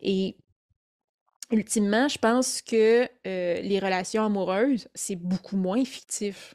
[0.00, 0.36] Et
[1.50, 6.54] ultimement, je pense que euh, les relations amoureuses, c'est beaucoup moins fictif.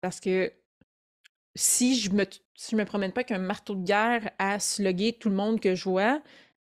[0.00, 0.52] Parce que
[1.54, 2.24] si je me
[2.72, 6.22] me promène pas qu'un marteau de guerre à slugger tout le monde que je vois,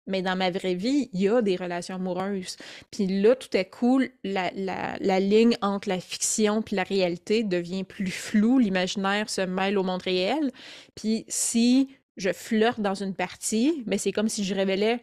[0.06, 2.56] mais dans ma vraie vie, il y a des relations amoureuses.
[2.90, 7.84] Puis là, tout à coup, la, la, ligne entre la fiction et la réalité devient
[7.84, 10.52] plus floue, l'imaginaire se mêle au monde réel.
[10.94, 15.02] Puis si je flirte dans une partie, mais c'est comme si je révélais,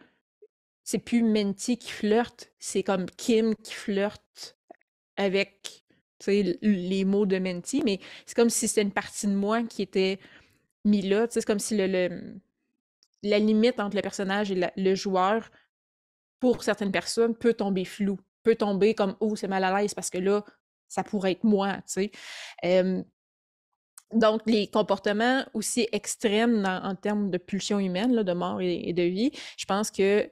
[0.84, 4.58] c'est plus Menti qui flirte, c'est comme Kim qui flirte
[5.16, 5.84] avec
[6.62, 10.20] les mots de Menti, mais c'est comme si c'était une partie de moi qui était
[10.86, 11.28] mis là.
[11.30, 12.40] C'est comme si le,
[13.24, 15.50] la limite entre le personnage et le joueur,
[16.40, 20.10] pour certaines personnes, peut tomber flou, peut tomber comme oh, c'est mal à l'aise parce
[20.10, 20.44] que là,
[20.90, 21.78] ça pourrait être moi.
[21.88, 22.12] tu
[22.64, 23.06] sais.
[24.14, 29.04] donc, les comportements aussi extrêmes en termes de pulsion humaine, là, de mort et, de
[29.04, 30.30] vie, je pense que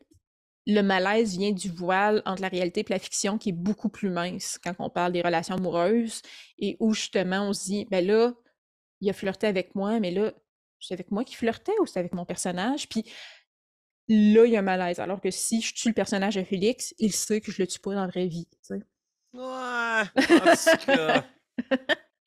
[0.68, 4.10] le malaise vient du voile entre la réalité et la fiction qui est beaucoup plus
[4.10, 6.22] mince quand on parle des relations amoureuses
[6.60, 8.34] et où justement on se dit, ben là,
[9.00, 10.34] il a flirté avec moi, mais là,
[10.82, 12.90] c'est avec moi qui flirtait ou c'est avec mon personnage?
[12.90, 13.06] Puis
[14.08, 15.00] là, il y a un malaise.
[15.00, 17.80] Alors que si je tue le personnage de Félix, il sait que je le tue
[17.80, 18.48] pas dans la vraie vie.
[18.52, 18.82] Tu sais.
[19.34, 20.04] Ouais,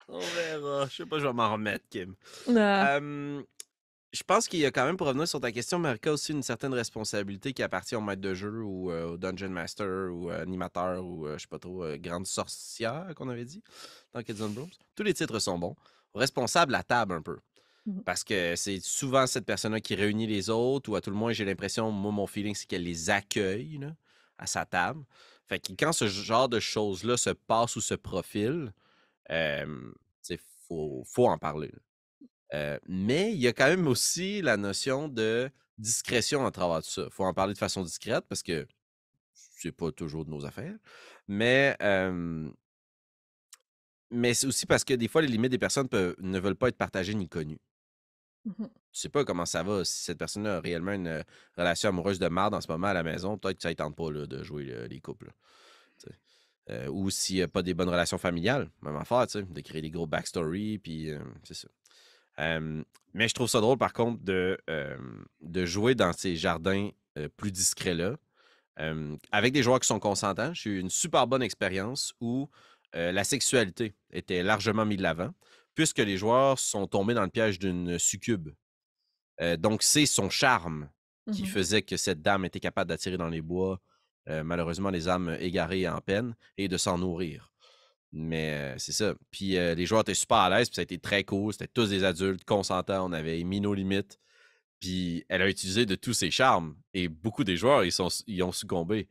[0.09, 0.87] On verra.
[0.89, 2.15] Je sais pas, je vais m'en remettre, Kim.
[2.47, 6.43] je pense qu'il y a quand même, pour revenir sur ta question, Marika, aussi une
[6.43, 10.41] certaine responsabilité qui appartient au maître de jeu ou euh, au Dungeon Master ou euh,
[10.41, 13.63] animateur ou, euh, je sais pas trop, grande sorcière qu'on avait dit
[14.13, 14.71] dans Kids on Brooms.
[14.95, 15.75] Tous les titres sont bons.
[16.15, 17.39] Responsable à table un peu.
[17.87, 21.17] Mmh Parce que c'est souvent cette personne-là qui réunit les autres, ou à tout le
[21.17, 23.81] moins, j'ai l'impression, moi, mon feeling, c'est qu'elle les accueille
[24.39, 25.05] à sa table.
[25.47, 28.73] Fait que quand ce genre de choses-là se passe ou se profile,
[29.29, 31.73] il faut, en parler.
[32.89, 37.11] mais il y a quand même aussi la notion de discrétion à travers tout ça.
[37.11, 38.67] Faut en parler de façon discrète parce que
[39.35, 40.77] c'est pas toujours de nos affaires.
[41.29, 41.77] Mais,
[44.11, 46.79] mais c'est aussi parce que des fois, les limites des personnes ne veulent pas être
[46.79, 47.61] partagées ni connues.
[48.45, 49.85] Mmh tu sais pas comment ça va.
[49.85, 51.25] Si cette personne-là a réellement une
[51.57, 53.97] relation amoureuse de marde en ce moment à la maison, peut-être que ça ne tente
[53.97, 55.33] pas de jouer les couples.
[56.71, 59.91] Euh, ou s'il n'y a pas des bonnes relations familiales, même affaire, de créer des
[59.91, 60.81] gros backstories,
[62.39, 64.59] euh, mais je trouve ça drôle, par contre, de,
[65.43, 68.17] de jouer dans ces jardins euh, plus discrets-là,
[69.31, 70.53] avec des joueurs qui sont consentants.
[70.55, 72.49] J'ai eu une super bonne expérience où
[72.93, 75.31] la sexualité était largement mise de l'avant,
[75.75, 78.51] puisque les joueurs sont tombés dans le piège d'une succube.
[79.59, 80.89] donc, c'est son charme
[81.33, 83.81] qui mmh faisait que cette dame était capable d'attirer dans les bois
[84.31, 87.53] euh, malheureusement les âmes égarées et en peine, et de s'en nourrir.
[88.13, 89.15] Mais euh, c'est ça.
[89.31, 91.53] Puis les joueurs étaient super à l'aise, puis ça a été très cool.
[91.53, 94.19] C'était tous des adultes, consentants, on avait mis nos limites.
[94.81, 96.77] Puis elle a utilisé de tous ses charmes.
[96.95, 99.09] Et beaucoup des joueurs, ils, sont, ils ont succombé.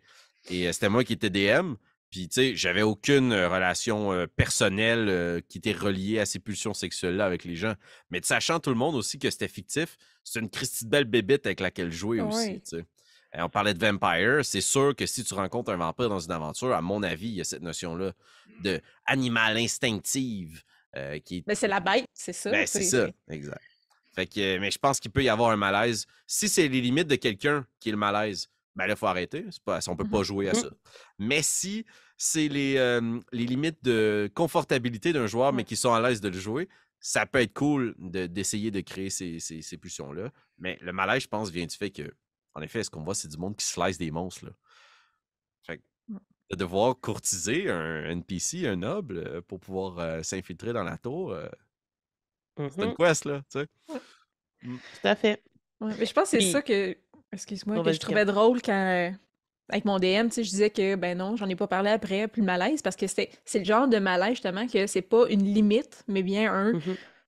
[0.49, 1.75] Et c'était moi qui étais DM.
[2.13, 7.43] Puis, tu sais, j'avais aucune relation personnelle qui était reliée à ces pulsions sexuelles-là avec
[7.43, 7.73] les gens.
[8.11, 11.59] Mais sachant tout le monde aussi que c'était fictif, c'est une Christie belle bébite avec
[11.59, 12.85] laquelle jouer aussi, tu sais
[13.41, 14.43] on parlait de vampire.
[14.43, 17.35] C'est sûr que si tu rencontres un vampire dans une aventure, à mon avis, il
[17.35, 18.13] y a cette notion-là
[18.61, 20.61] de animal instinctive
[20.95, 22.51] euh, qui Mais c'est la bête, c'est ça.
[22.51, 23.61] Ben, c'est ça, exact.
[24.15, 26.05] Fait que, mais je pense qu'il peut y avoir un malaise.
[26.27, 29.45] Si c'est les limites de quelqu'un qui est le malaise, ben là, il faut arrêter.
[29.65, 30.55] Pas, on peut pas mmh jouer à mmh.
[30.55, 30.69] ça.
[31.19, 31.85] Mais si
[32.17, 32.99] c'est les,
[33.31, 36.67] les limites de confortabilité d'un joueur, mais qui sont à l'aise de le jouer,
[36.99, 40.31] ça peut être cool d'essayer de, créer ces, ces, ces pulsions-là.
[40.57, 42.11] Mais le malaise, je pense, vient du fait que
[42.55, 44.45] en effet, ce qu'on voit, c'est du monde qui slice des monstres.
[44.45, 44.51] Là.
[45.63, 46.17] Fait mmh.
[46.51, 51.31] de devoir courtiser un NPC, un noble, euh, pour pouvoir euh, s'infiltrer dans la tour,
[51.31, 51.47] euh,
[52.57, 53.67] c'est une quest, là, tu sais.
[54.61, 55.43] Tout à fait.
[55.81, 56.95] mais je pense que c'est ça que,
[57.33, 59.13] excuse-moi, que je trouvais drôle quand,
[59.69, 62.27] avec mon DM, tu sais, je disais que, ben non, j'en ai pas parlé après,
[62.27, 65.43] plus le malaise, parce que c'est le genre de malaise, justement, que c'est pas une
[65.43, 66.79] limite, mais bien un,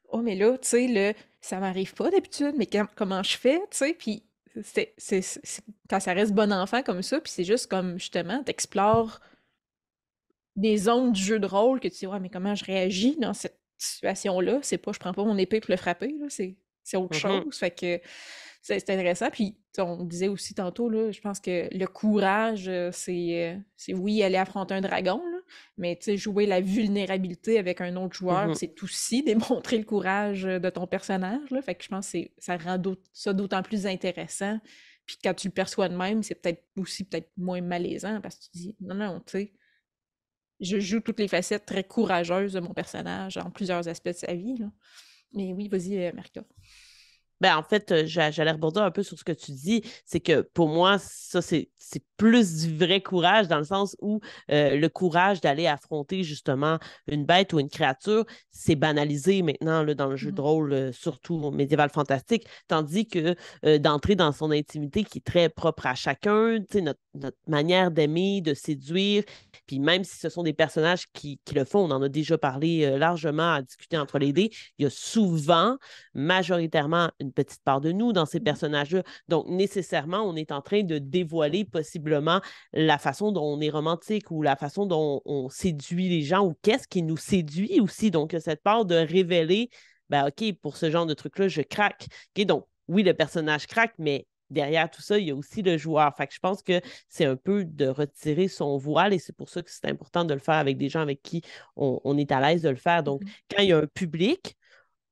[0.09, 3.77] oh, mais là, tu sais, le, ça m'arrive pas d'habitude, mais comment je fais, tu
[3.77, 4.23] sais, puis
[4.63, 4.93] c'est
[5.89, 9.19] quand ça reste bon enfant comme ça, puis c'est juste comme justement, t'explores
[10.55, 13.33] des zones du jeu de rôle que tu dis, ouais, mais comment je réagis dans
[13.33, 14.59] cette situation-là?
[14.61, 16.55] C'est pas, je prends pas mon épée pour le frapper, c'est
[16.95, 17.57] autre mmh chose.
[17.57, 17.99] Fait que
[18.65, 19.29] c'est intéressant.
[19.29, 24.73] Puis on disait aussi tantôt, là, je pense que le courage, c'est oui, aller affronter
[24.73, 25.21] un dragon,
[25.77, 30.69] mais jouer la vulnérabilité avec un autre joueur, mmh c'est aussi démontrer le courage de
[30.69, 31.49] ton personnage.
[31.51, 31.61] Là.
[31.61, 32.81] Fait que je pense que ça rend
[33.13, 34.59] ça d'autant plus intéressant.
[35.05, 38.43] Puis quand tu le perçois de même, c'est peut-être aussi peut-être moins malaisant parce que
[38.45, 39.53] tu dis non, non, tu sais,
[40.59, 44.33] je joue toutes les facettes très courageuses de mon personnage en plusieurs aspects de sa
[44.33, 44.57] vie.
[44.57, 44.71] Là.
[45.33, 46.41] Mais oui, vas-y, euh, Marca.
[47.45, 49.83] Ben, en fait, j'allais rebondir un peu sur ce que tu dis.
[50.03, 51.69] C'est que pour moi, ça, c'est
[52.17, 54.19] plus du vrai courage dans le sens où
[54.49, 60.07] le courage d'aller affronter justement une bête ou une créature, c'est banalisé maintenant là, dans
[60.07, 62.47] le jeu de mmh rôle, surtout médiéval fantastique.
[62.67, 63.35] Tandis que
[63.77, 68.55] d'entrer dans son intimité qui est très propre à chacun, notre, notre manière d'aimer, de
[68.55, 69.23] séduire,
[69.67, 72.39] puis même si ce sont des personnages qui, qui, le font, on en a déjà
[72.39, 75.77] parlé largement à discuter entre les dés, il y a souvent,
[76.15, 79.03] majoritairement, une petite part de nous dans ces personnages-là.
[79.27, 82.41] Donc, nécessairement, on est en train de dévoiler possiblement
[82.73, 86.55] la façon dont on est romantique ou la façon dont on séduit les gens ou
[86.61, 88.11] qu'est-ce qui nous séduit aussi.
[88.11, 89.69] Donc, cette part de révéler,
[90.09, 92.07] ben, OK, pour ce genre de truc-là, je craque.
[92.35, 96.15] Donc, oui, le personnage craque, mais derrière tout ça, il y a aussi le joueur.
[96.15, 99.49] Fait que je pense que c'est un peu de retirer son voile et c'est pour
[99.49, 101.41] ça que c'est important de le faire avec des gens avec qui
[101.75, 103.03] on, est à l'aise de le faire.
[103.03, 104.57] Donc, mmh quand il y a un public,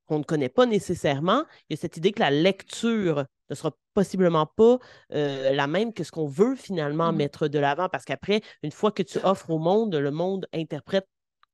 [0.07, 3.71] qu'on ne connaît pas nécessairement, il y a cette idée que la lecture ne sera
[3.93, 4.79] possiblement pas
[5.13, 8.71] euh, la même que ce qu'on veut finalement mmh mettre de l'avant, parce qu'après, une
[8.71, 11.07] fois que tu offres au monde, le monde interprète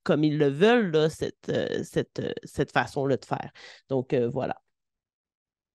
[0.04, 3.52] comme ils le veulent, cette, euh, cette, euh, cette façon-là de faire.
[3.90, 4.56] Donc, voilà.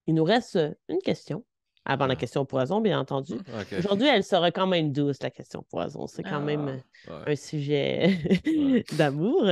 [0.06, 0.58] Il nous reste
[0.88, 1.44] une question.
[1.86, 3.34] Avant la question poison, bien entendu.
[3.34, 6.06] Mmh, Aujourd'hui, elle sera quand même douce, la question poison.
[6.06, 8.18] C'est quand même ah, un sujet
[8.96, 9.48] d'amour.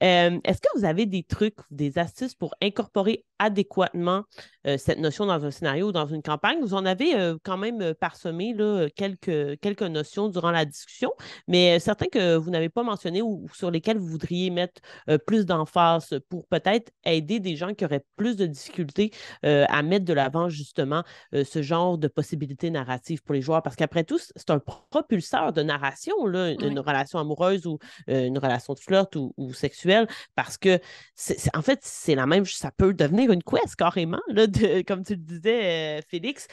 [0.00, 4.24] Est-ce que vous avez des trucs, des astuces pour incorporer adéquatement
[4.66, 6.60] euh, cette notion dans un scénario ou dans une campagne.
[6.60, 11.10] Vous en avez euh, quand même euh, parsemé là, quelques, quelques notions durant la discussion,
[11.48, 14.80] mais certains que vous n'avez pas mentionné ou, sur lesquels vous voudriez mettre
[15.26, 19.10] plus d'emphase pour peut-être aider des gens qui auraient plus de difficultés
[19.42, 23.62] à mettre de l'avant justement ce genre de possibilités narratives pour les joueurs.
[23.62, 28.74] Parce qu'après tout, c'est un propulseur de narration, là, une, relation amoureuse ou une relation
[28.74, 30.78] de flirt ou, ou sexuelle, parce que
[31.14, 35.04] c'est, en fait, c'est la même, ça peut devenir une quest carrément, là, de, comme
[35.04, 36.48] tu le disais, euh, Félix,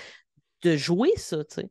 [0.64, 1.70] de jouer ça, tu sais.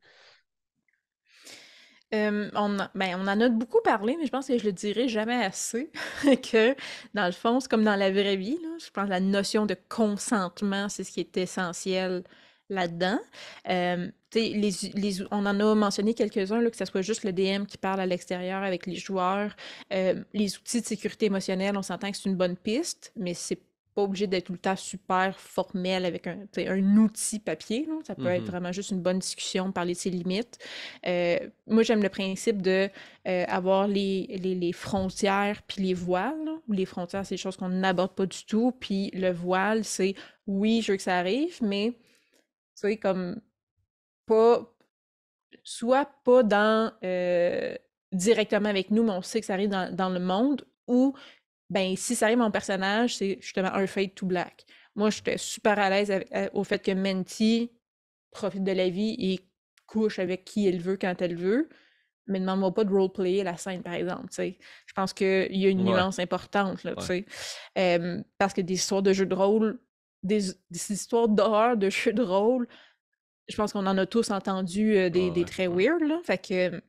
[2.13, 5.45] on, ben, on en a beaucoup parlé, mais je pense que je le dirai jamais
[5.45, 5.91] assez.
[6.25, 6.75] que
[7.15, 8.59] dans le fond, c'est comme dans la vraie vie.
[8.63, 12.25] Là, je pense que la notion de consentement, c'est ce qui est essentiel
[12.71, 13.19] là-dedans.
[13.67, 18.01] les, les, on en a mentionné quelques-uns, que ce soit juste le DM qui parle
[18.01, 19.57] à l'extérieur avec les joueurs.
[19.91, 23.61] les outils de sécurité émotionnelle, on s'entend que c'est une bonne piste, mais c'est
[23.99, 27.89] pas obligé d'être tout le temps super formel avec un, un outil papier.
[28.05, 30.57] Ça peut être mmh vraiment juste une bonne discussion, parler de ses limites.
[31.05, 31.37] Euh,
[31.67, 32.89] moi, j'aime le principe de
[33.27, 36.49] euh, avoir les, les, frontières puis les voiles.
[36.69, 38.71] Les frontières, c'est des choses qu'on n'aborde pas du tout.
[38.79, 40.15] Puis le voile, c'est
[40.47, 41.99] oui, je veux que ça arrive, mais tu
[42.75, 43.41] sais, comme
[44.27, 44.73] pas
[45.65, 47.75] soit pas dans euh,
[48.13, 51.15] directement avec nous, mais on sait que ça arrive dans, dans le monde, ou
[51.71, 54.65] ben si ça arrive mon personnage, c'est justement un fade to black.
[54.95, 57.71] Moi, j'étais super à l'aise euh, au fait que Menti
[58.31, 59.41] profite de la vie et
[59.87, 61.69] couche avec qui elle veut quand elle veut.
[62.27, 64.29] Mais demande-moi pas de roleplayer la scène, par exemple.
[64.37, 66.85] Je pense qu'il y a une nuance importante.
[66.85, 69.81] Là, parce que des histoires de jeux de rôle,
[70.23, 72.69] des, histoires d'horreur de jeux de rôle,
[73.49, 76.03] je pense qu'on en a tous entendu euh, des, des, très weird.
[76.03, 76.21] Là.
[76.23, 76.83] Fait que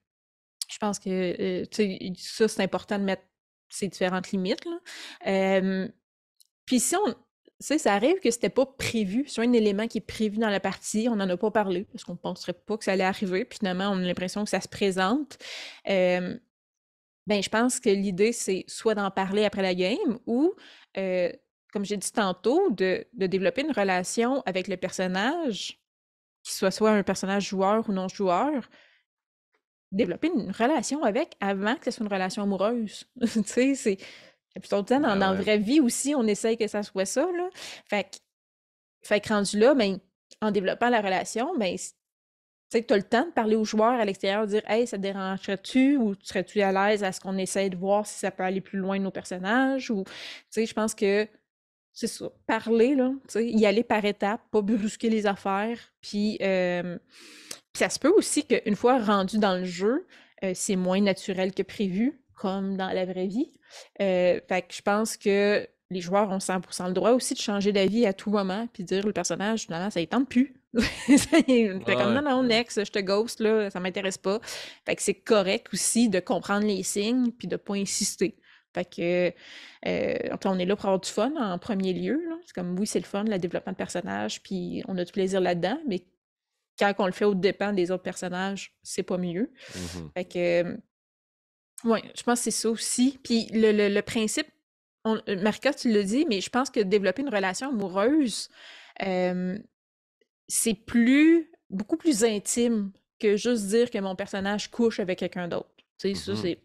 [0.69, 3.23] je pense que euh, ça, c'est important de mettre
[3.69, 4.65] ces différentes limites.
[4.65, 5.87] Là.
[6.65, 7.15] puis si on,
[7.59, 11.07] ça arrive que c'était pas prévu, c'est un élément qui est prévu dans la partie,
[11.09, 13.59] on n'en a pas parlé parce qu'on ne penserait pas que ça allait arriver, puis
[13.59, 15.37] finalement on a l'impression que ça se présente.
[15.85, 16.39] ben,
[17.27, 20.53] je pense que l'idée, c'est soit d'en parler après la game ou,
[20.95, 25.79] comme j'ai dit tantôt, de, de, développer une relation avec le personnage,
[26.43, 28.69] qui soit soit un personnage joueur ou non joueur,
[29.91, 33.05] développer une relation avec avant que ce soit une relation amoureuse.
[33.21, 33.97] tu sais, c'est.
[34.69, 37.21] Temps, dans, la vraie vie aussi, on essaye que ça soit ça.
[37.21, 37.49] Là.
[37.85, 38.17] Fait, que,
[39.03, 39.99] fait que rendu là, ben,
[40.41, 41.85] en développant la relation, ben, tu
[42.69, 44.97] sais, tu as le temps de parler aux joueurs à l'extérieur, de dire Hey, ça
[44.97, 45.97] te dérangerait-tu?
[45.97, 48.79] Ou serais-tu à l'aise à ce qu'on essaye de voir si ça peut aller plus
[48.79, 49.89] loin de nos personnages?
[49.91, 50.11] Ou, tu
[50.49, 51.27] sais, je pense que
[51.93, 56.37] c'est ça, parler, là, tu sais, y aller par étapes, pas brusquer les affaires, puis.
[56.41, 56.97] Euh,
[57.73, 60.07] ça se peut aussi qu'une fois rendu dans le jeu,
[60.43, 63.51] euh, c'est moins naturel que prévu, comme dans la vraie vie.
[64.01, 67.71] Euh, fait que je pense que les joueurs ont 100% le droit aussi de changer
[67.71, 70.55] d'avis à tout moment, puis dire le personnage, finalement, ça ne tente plus.
[70.79, 74.39] fait comme non, non, next, je te ghost, là, ça m'intéresse pas.
[74.85, 78.37] Fait que c'est correct aussi de comprendre les signes, puis de pas insister.
[78.75, 79.33] Fait que,
[79.87, 82.21] euh, on est là pour avoir du fun en premier lieu.
[82.45, 85.41] C'est comme, oui, c'est le fun, le développement de personnage, puis on a du plaisir
[85.41, 86.03] là-dedans, mais
[86.79, 89.51] quand on le fait au dépend des autres personnages, c'est pas mieux.
[89.75, 89.79] Mmh
[90.15, 90.77] fait que,
[91.87, 93.19] ouais, je pense que c'est ça aussi.
[93.23, 94.47] Puis le, principe,
[95.03, 98.49] on, euh, Marika, tu le dis, mais je pense que développer une relation amoureuse,
[100.47, 105.69] c'est plus, beaucoup plus intime que juste dire que mon personnage couche avec quelqu'un d'autre.
[105.97, 106.59] Tu sais, ça, mmh c'est.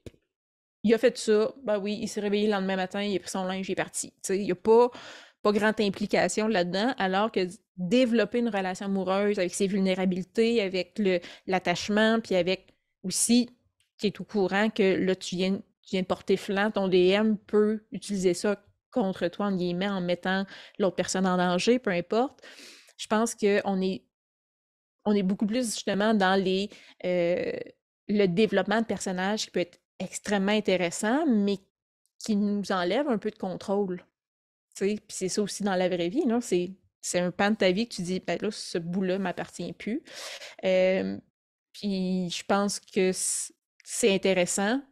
[0.84, 3.30] Il a fait ça, ben oui, il s'est réveillé le lendemain matin, il a pris
[3.30, 4.10] son linge, il est parti.
[4.10, 4.90] Tu sais, il n'y a pas,
[5.44, 7.40] pas grande implication là-dedans, alors que
[7.76, 11.00] développer une relation amoureuse avec ses vulnérabilités, avec
[11.46, 13.50] l'attachement, puis avec aussi,
[13.98, 17.34] qui est au courant que là, tu viens, tu viens de porter flanc, ton DM
[17.46, 20.46] peut utiliser ça contre toi, en guillemets, en mettant
[20.78, 22.40] l'autre personne en danger, peu importe.
[22.96, 24.02] Je pense qu'on est,
[25.04, 26.70] on est beaucoup plus justement dans les,
[27.04, 27.52] euh,
[28.08, 31.58] le développement de personnages qui peut être extrêmement intéressant, mais
[32.18, 34.02] qui nous enlève un peu de contrôle.
[34.74, 36.40] C'est ça aussi dans la vraie vie, non?
[36.40, 36.72] C'est
[37.04, 40.02] c'est un pan de ta vie que tu dis, ben là, ce bout-là m'appartient plus.
[40.62, 44.82] puis je pense que c'est intéressant,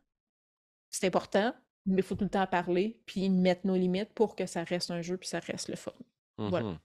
[0.90, 1.54] c'est important,
[1.86, 4.90] mais il faut tout le temps parler, puis mettre nos limites pour que ça reste
[4.90, 5.92] un jeu, puis ça reste le fun.
[6.36, 6.68] Voilà.
[6.68, 6.78] Mhm.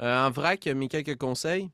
[0.00, 1.70] Euh, en vrac, mis quelques conseils.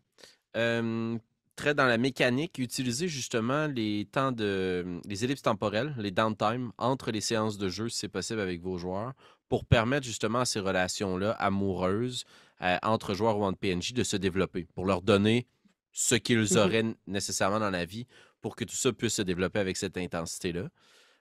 [0.52, 7.12] très dans la mécanique, utilisez justement les temps de les ellipses temporelles, les downtime entre
[7.12, 9.14] les séances de jeu, si c'est possible avec vos joueurs,
[9.48, 12.24] pour permettre justement à ces relations-là amoureuses
[12.62, 15.46] euh, entre joueurs ou entre PNJ de se développer, pour leur donner
[15.92, 18.06] ce qu'ils mmh auraient nécessairement dans la vie
[18.40, 20.68] pour que tout ça puisse se développer avec cette intensité-là.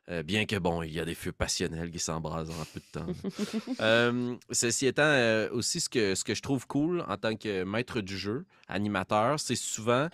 [0.09, 2.91] Euh, bien que, bon, il y a des feux passionnels qui s'embrasent en peu de
[2.91, 4.39] temps.
[4.51, 8.01] ceci étant, euh, aussi, ce que, ce que je trouve cool en tant que maître
[8.01, 10.07] du jeu, animateur, c'est souvent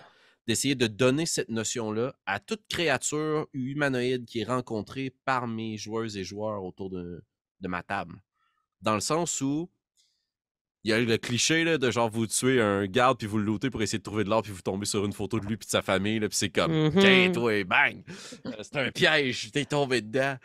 [0.46, 6.16] d'essayer de donner cette notion-là à toute créature humanoïde qui est rencontrée par mes joueuses
[6.16, 7.22] et joueurs autour de,
[7.62, 8.16] de ma table.
[8.82, 9.70] Dans le sens où
[10.84, 13.44] il y a le cliché là, de genre vous tuez un garde puis vous le
[13.44, 15.56] lootez pour essayer de trouver de l'or puis vous tombez sur une photo de lui
[15.56, 18.02] puis de sa famille puis c'est comme mm toi bang!
[18.46, 20.36] Euh, c'est un piège t'es tombé dedans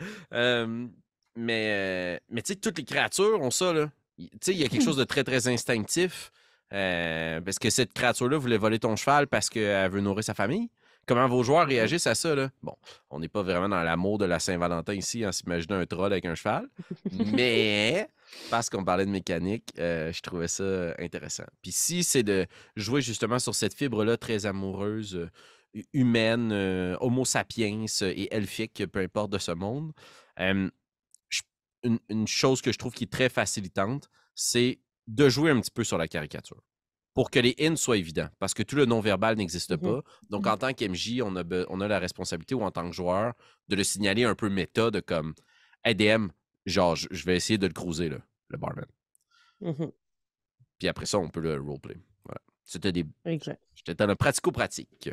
[1.36, 3.90] mais euh, mais tu sais toutes les créatures ont ça là.
[4.16, 6.30] Tu sais il y a quelque chose de très très instinctif
[6.72, 10.34] euh, parce que cette créature là voulait voler ton cheval parce qu'elle veut nourrir sa
[10.34, 10.68] famille
[11.08, 11.70] comment vos joueurs mmh.
[11.70, 12.50] réagissent à ça là?
[12.62, 12.76] Bon
[13.10, 16.24] on n'est pas vraiment dans l'amour de la Saint-Valentin ici en s'imaginant un troll avec
[16.26, 16.68] un cheval
[17.32, 18.08] mais
[18.50, 21.44] parce qu'on parlait de mécanique, euh, je trouvais ça intéressant.
[21.62, 22.46] Puis si c'est de
[22.76, 29.00] jouer justement sur cette fibre-là très amoureuse, euh, humaine, euh, homo sapiens et elfique, peu
[29.00, 29.92] importe de ce monde,
[30.38, 30.70] une,
[32.26, 35.98] chose que je trouve qui est très facilitante, c'est de jouer un petit peu sur
[35.98, 36.62] la caricature
[37.14, 40.02] pour que les in soient évidents, parce que tout le non-verbal n'existe mmh pas.
[40.30, 42.94] Donc, mmh en tant qu'MJ, on a, on a la responsabilité, ou en tant que
[42.94, 43.34] joueur,
[43.68, 45.34] de le signaler un peu méta de comme
[45.84, 46.28] ADM,
[46.66, 48.86] genre, je vais essayer de le cruiser, là, le barman.
[49.60, 49.86] Mmh
[50.78, 51.96] Puis après ça, on peut le roleplay.
[52.24, 52.40] Voilà.
[52.64, 53.04] C'était des.
[53.24, 53.60] Exact.
[53.74, 55.10] J'étais dans le pratico-pratique.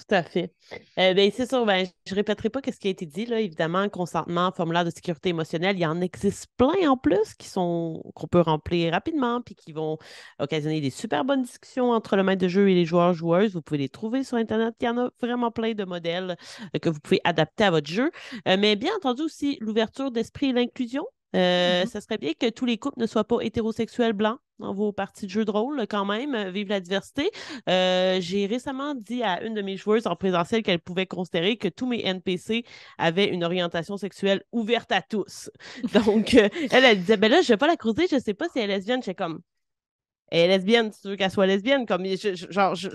[0.00, 0.54] Tout à fait.
[0.96, 3.26] Ben, c'est sûr, ben, je ne répéterai pas ce qui a été dit.
[3.26, 3.40] Là.
[3.40, 8.02] Évidemment, consentement, formulaire de sécurité émotionnelle, il y en existe plein en plus qui sont
[8.14, 9.98] qu'on peut remplir rapidement puis qui vont
[10.38, 13.52] occasionner des super bonnes discussions entre le maître de jeu et les joueurs-joueuses.
[13.52, 14.74] Vous pouvez les trouver sur Internet.
[14.80, 16.36] Il y en a vraiment plein de modèles
[16.74, 18.10] euh, que vous pouvez adapter à votre jeu.
[18.48, 21.04] Euh, mais bien entendu aussi, l'ouverture d'esprit et l'inclusion.
[21.36, 21.86] Euh, mm-hmm.
[21.88, 25.26] Ça serait bien que tous les couples ne soient pas hétérosexuels blancs dans vos parties
[25.26, 26.34] de jeu de rôle, quand même.
[26.34, 27.30] Euh, vive la diversité.
[27.68, 31.68] Euh, j'ai récemment dit à une de mes joueuses en présentiel qu'elle pouvait considérer que
[31.68, 32.64] tous mes NPC
[32.98, 35.50] avaient une orientation sexuelle ouverte à tous.
[36.06, 38.58] Donc, elle, elle disait, ben là, je vais pas la creuser, je sais pas si
[38.58, 39.02] elle est lesbienne.
[39.02, 39.40] J'étais comme,
[40.30, 41.86] elle est lesbienne, tu veux qu'elle soit lesbienne?
[41.86, 42.88] Comme, genre, je,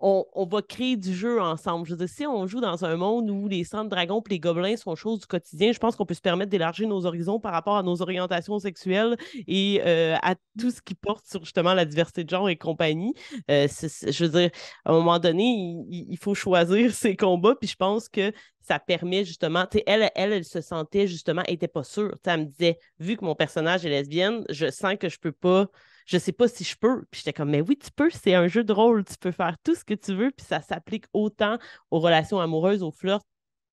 [0.00, 1.86] on, va créer du jeu ensemble.
[1.86, 4.40] Je veux dire, si on joue dans un monde où les centres dragons et les
[4.40, 7.52] gobelins sont choses du quotidien, je pense qu'on peut se permettre d'élargir nos horizons par
[7.52, 9.16] rapport à nos orientations sexuelles
[9.48, 13.14] et euh, à tout ce qui porte sur justement la diversité de genre et compagnie.
[13.50, 14.50] Euh, je veux dire,
[14.84, 19.24] à un moment donné, il, faut choisir ses combats, puis je pense que ça permet
[19.24, 22.14] justement, elle, elle, elle se sentait justement, elle n'était pas sûre.
[22.24, 25.68] elle me disait, vu que mon personnage est lesbienne, je sens que je peux pas
[26.08, 27.04] je sais pas si je peux.
[27.10, 29.56] Puis j'étais comme, mais oui, tu peux, c'est un jeu de rôle, tu peux faire
[29.62, 31.58] tout ce que tu veux, puis ça s'applique autant
[31.90, 33.22] aux relations amoureuses, aux flirts,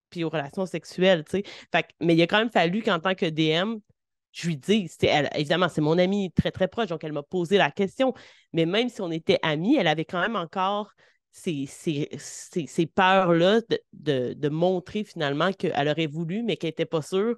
[0.10, 1.44] puis aux relations sexuelles, tu
[2.02, 3.80] mais il a quand même fallu qu'en tant que DM,
[4.34, 4.60] je lui
[5.04, 8.14] elle, évidemment, c'est mon amie très, très proche, donc elle m'a posé la question.
[8.52, 10.92] Mais même si on était amis, elle avait quand même encore
[11.32, 17.02] ces, ces, peurs-là de, de, de, montrer finalement qu'elle aurait voulu, mais qu'elle n'était pas
[17.02, 17.38] sûre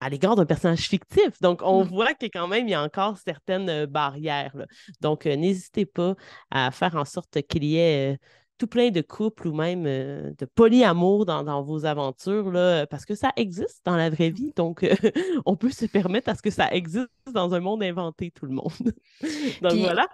[0.00, 1.40] à l'égard d'un personnage fictif.
[1.40, 1.88] Donc, on mmh.
[1.88, 4.54] voit que quand même, il y a encore certaines euh, barrières.
[5.00, 6.14] Donc, euh, n'hésitez pas
[6.50, 8.16] à faire en sorte qu'il y ait euh,
[8.58, 13.14] tout plein de couples ou même de polyamour dans, dans vos aventures, là, parce que
[13.14, 14.52] ça existe dans la vraie vie.
[14.56, 14.84] Donc,
[15.46, 18.54] on peut se permettre à ce que ça existe dans un monde inventé, tout le
[18.54, 18.72] monde.
[19.62, 20.08] donc, voilà.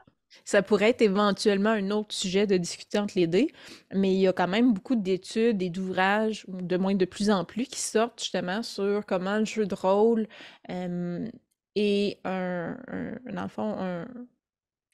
[0.45, 3.47] Ça pourrait être éventuellement un autre sujet de discuter entre les deux,
[3.95, 7.45] mais il y a quand même beaucoup d'études et d'ouvrages, de moins de plus en
[7.45, 10.27] plus, qui sortent justement sur comment le jeu de rôle
[11.75, 14.07] est un, un,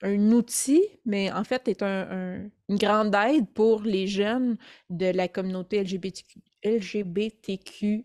[0.03, 4.57] un, outil, mais en fait est une grande aide pour les jeunes
[4.89, 8.05] de la communauté LGBTQ, LGBTQIA+.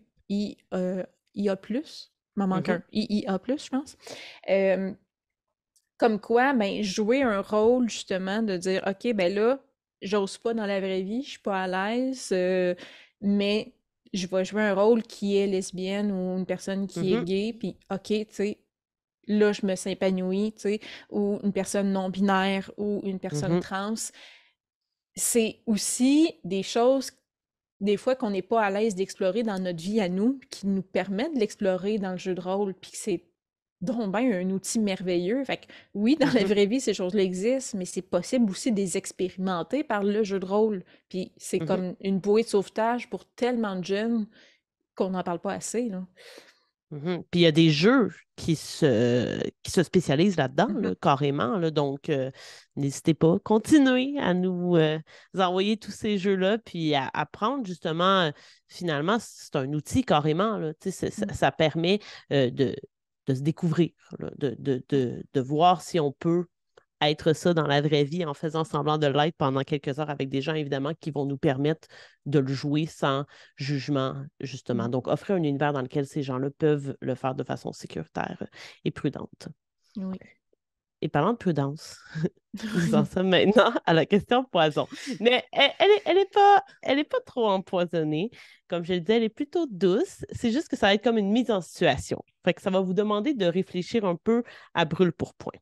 [0.74, 1.56] Euh, IA+,
[2.36, 3.96] m'en manque un, IIA+, je pense.
[5.98, 9.58] Comme quoi, ben, jouer un rôle justement de dire OK, ben là,
[10.02, 12.74] j'ose pas dans la vraie vie, je suis pas à l'aise, euh,
[13.20, 13.72] mais
[14.12, 17.56] je vais jouer un rôle qui est lesbienne ou une personne qui est mmh gay,
[17.58, 18.58] puis OK, tu sais,
[19.26, 20.80] là, je me sens épanouie, tu sais,
[21.10, 23.94] ou une personne non-binaire ou une personne mmh trans.
[25.14, 27.10] C'est aussi des choses,
[27.80, 30.82] des fois, qu'on n'est pas à l'aise d'explorer dans notre vie à nous, qui nous
[30.82, 33.24] permettent de l'explorer dans le jeu de rôle, puis que c'est
[33.80, 35.44] donc ben un outil merveilleux.
[35.44, 38.72] Fait que, oui, dans la mmh vraie vie, ces choses-là existent, mais c'est possible aussi
[38.72, 40.84] de les expérimenter par le jeu de rôle.
[41.08, 44.26] Puis c'est mmh comme une bouée de sauvetage pour tellement de jeunes
[44.94, 45.88] qu'on n'en parle pas assez.
[45.88, 46.06] Là.
[46.90, 51.58] Mmh Puis il y a des jeux qui se, qui se spécialisent là-dedans, carrément.
[51.58, 52.10] Là, donc,
[52.76, 54.78] n'hésitez pas, continuez à nous
[55.36, 58.30] envoyer tous ces jeux-là, puis à apprendre justement,
[58.68, 60.58] finalement, c'est un outil carrément.
[60.58, 61.98] Là, ça, ça, permet
[62.30, 62.76] de,
[63.26, 63.90] de, se découvrir,
[64.38, 66.46] de, de, de, voir si on peut
[67.00, 70.28] être ça dans la vraie vie en faisant semblant de l'être pendant quelques heures avec
[70.28, 71.88] des gens, évidemment, qui vont nous permettre
[72.24, 73.24] de le jouer sans
[73.56, 74.88] jugement, justement.
[74.88, 74.92] Mmh.
[74.92, 78.42] Donc, offrir un univers dans lequel ces gens-là peuvent le faire de façon sécuritaire
[78.84, 79.48] et prudente.
[79.96, 80.16] Oui.
[81.02, 81.98] Et parlant de prudence,
[82.74, 84.88] nous en sommes maintenant à la question poison.
[85.20, 88.30] Mais elle, elle, est, pas, elle est pas trop empoisonnée.
[88.68, 90.24] Comme je le disais, elle est plutôt douce.
[90.32, 92.22] C'est juste que ça va être comme une mise en situation.
[92.44, 94.42] Fait que ça va vous demander de réfléchir un peu
[94.74, 95.52] à brûle pour point.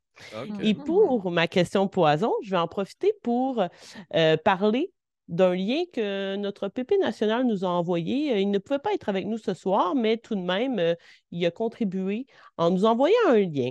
[0.63, 3.65] Et pour ma question poison, je vais en profiter pour
[4.15, 4.93] euh, parler
[5.29, 8.39] d'un lien que notre PP national nous a envoyé.
[8.41, 10.95] Il ne pouvait pas être avec nous ce soir, mais tout de même, euh,
[11.31, 12.27] il a contribué
[12.57, 13.71] en nous envoyant un lien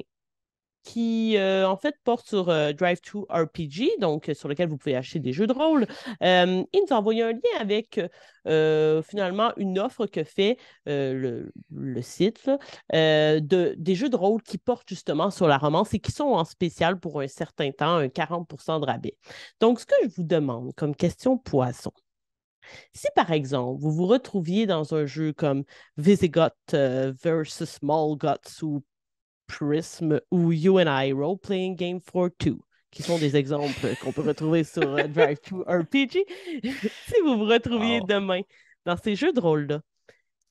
[0.84, 4.96] qui, euh, en fait, porte sur euh, Drive to RPG, donc sur lequel vous pouvez
[4.96, 5.88] acheter des jeux de rôle.
[6.22, 8.00] Euh, il nous a envoyé un lien avec,
[8.46, 11.52] finalement, une offre que fait le,
[12.02, 12.50] site
[12.92, 16.44] de, des jeux de rôle qui portent justement sur la romance et qui sont en
[16.44, 19.18] spécial pour un certain temps, un 40% de rabais.
[19.62, 21.92] Donc, ce que je vous demande comme question poisson,
[22.94, 25.64] si par exemple, vous vous retrouviez dans un jeu comme
[25.98, 28.84] Visigoth versus Small Guts ou
[29.58, 32.60] Prism ou You and I Role Playing Game for Two,
[32.92, 36.26] qui sont des exemples qu'on peut retrouver sur euh, Drive to RPG.
[36.64, 38.42] si vous vous retrouviez demain
[38.86, 39.82] dans ces jeux de rôle-là,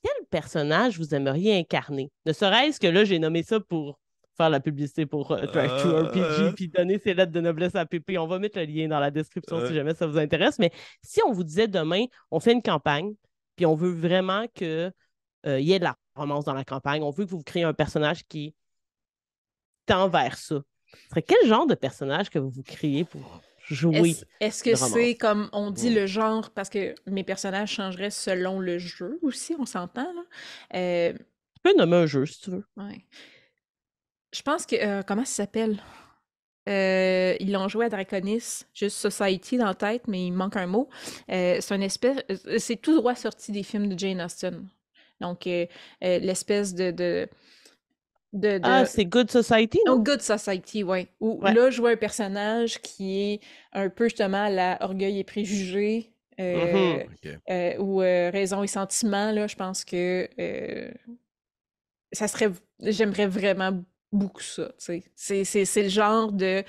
[0.03, 2.11] quel personnage vous aimeriez incarner?
[2.26, 3.98] Ne serait-ce que là, j'ai nommé ça pour
[4.36, 7.74] faire la publicité pour euh, Drive to euh, RPG puis donner ses lettres de noblesse
[7.74, 8.18] à PP.
[8.18, 10.59] On va mettre le lien dans la description si jamais ça vous intéresse.
[10.59, 10.70] Mais
[11.03, 13.14] si on vous disait demain, on fait une campagne,
[13.57, 14.92] puis on veut vraiment qu'il
[15.44, 18.24] y ait de la romance dans la campagne, on veut que vous créez un personnage
[18.26, 18.55] qui
[19.87, 20.62] tend vers ça.
[21.09, 24.16] Serait quel genre de personnage que vous vous créez pour jouer?
[24.41, 28.78] Est-ce que c'est comme on dit le genre, parce que mes personnages changeraient selon le
[28.78, 30.22] jeu aussi, on s'entend, là?
[30.74, 32.64] Euh, tu peux nommer un jeu si tu veux.
[32.76, 33.05] Ouais.
[34.33, 34.76] Je pense que.
[34.76, 35.78] Euh, comment ça s'appelle?
[36.68, 40.66] Euh, ils l'ont joué à Draconis, juste Society dans la tête, mais il manque un
[40.66, 40.89] mot.
[41.28, 42.18] c'est une espèce.
[42.59, 44.68] C'est tout droit sorti des films de Jane Austen.
[45.20, 45.49] Donc,
[46.01, 47.28] l'espèce de
[48.62, 49.95] ah, c'est Good Society, non?
[49.95, 51.09] Oh, Good Society, oui.
[51.20, 53.41] Où là, je vois un personnage qui est
[53.72, 57.39] un peu justement la orgueil et préjugé, euh, mm-hmm.
[57.51, 60.28] euh, ou euh, raison et sentiment, là, je pense que
[62.12, 62.51] ça serait...
[62.80, 64.72] J'aimerais vraiment beaucoup ça.
[64.78, 65.03] C'est
[65.76, 66.64] le genre de...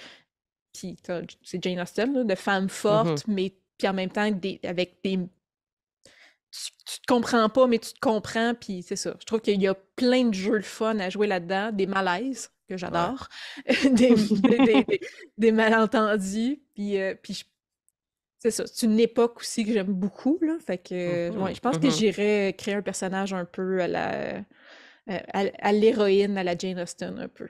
[0.74, 0.98] Puis
[1.44, 3.34] c'est Jane Austen, de femme forte, mm-hmm.
[3.34, 5.20] mais puis en même temps des, avec des
[6.86, 9.16] tu, te comprends pas, mais tu te comprends, puis c'est ça.
[9.20, 12.52] Je trouve qu'il y a plein de jeux de fun à jouer là-dedans, des malaises
[12.68, 13.28] que j'adore,
[15.38, 17.44] des, malentendus, puis, euh, puis
[18.40, 18.66] c'est ça.
[18.68, 20.58] C'est une époque aussi que j'aime beaucoup, là.
[20.66, 23.88] Fait que, mmh ouais, je pense que mmh j'irais créer un personnage un peu à
[23.88, 24.44] la...
[25.10, 27.50] Euh, à, l'héroïne, à la Jane Austen, un peu.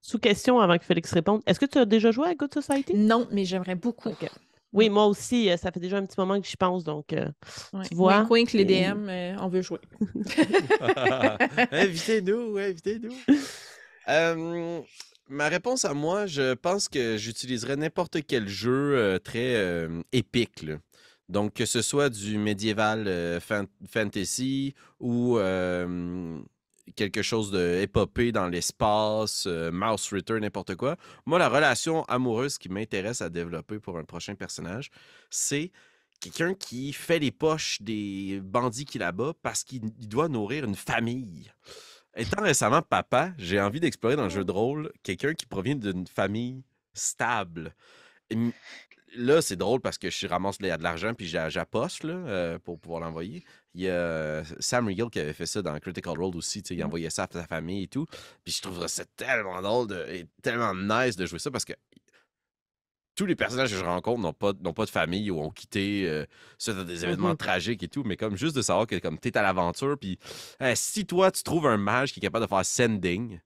[0.00, 2.94] Sous question avant que Félix réponde, est-ce que tu as déjà joué à Good Society?
[2.94, 4.14] Non, mais j'aimerais beaucoup.
[4.72, 7.26] Oui, moi aussi, euh, ça fait déjà un petit moment que j'y pense, donc euh,
[7.88, 8.18] tu vois.
[8.18, 9.80] Wink, wink, les DM, euh, on veut jouer.
[11.72, 13.14] invitez-nous, invitez-nous.
[15.28, 20.66] ma réponse à moi, je pense que j'utiliserais n'importe quel jeu très épique.
[21.30, 23.40] Donc, que ce soit du médiéval
[23.88, 25.38] fantasy ou
[26.96, 30.96] quelque chose de épopée dans l'espace, euh, Mouse Return, n'importe quoi.
[31.26, 34.90] Moi, la relation amoureuse qui m'intéresse à développer pour un prochain personnage,
[35.30, 35.72] c'est
[36.20, 41.50] quelqu'un qui fait les poches des bandits qui là-bas parce qu'il doit nourrir une famille.
[42.16, 46.06] Étant récemment papa, j'ai envie d'explorer dans le jeu de rôle quelqu'un qui provient d'une
[46.06, 47.74] famille stable.
[49.16, 53.44] Là, c'est drôle parce que je ramasse de l'argent puis j'apposte euh, pour pouvoir l'envoyer.
[53.74, 56.60] Il y a Sam Riegel qui avait fait ça dans Critical Role aussi.
[56.60, 56.86] Il mmh.
[56.86, 58.06] envoyait ça à sa famille et tout.
[58.44, 61.74] Puis je trouverais ça tellement drôle et tellement nice de jouer ça parce que
[63.14, 66.24] tous les personnages que je rencontre n'ont pas, pas de famille ou ont quitté euh,
[66.56, 68.04] suite des événements mmh tragiques et tout.
[68.04, 70.18] Mais comme juste de savoir que comme es à l'aventure, puis
[70.74, 73.40] si toi tu trouves un mage qui est capable de faire sending,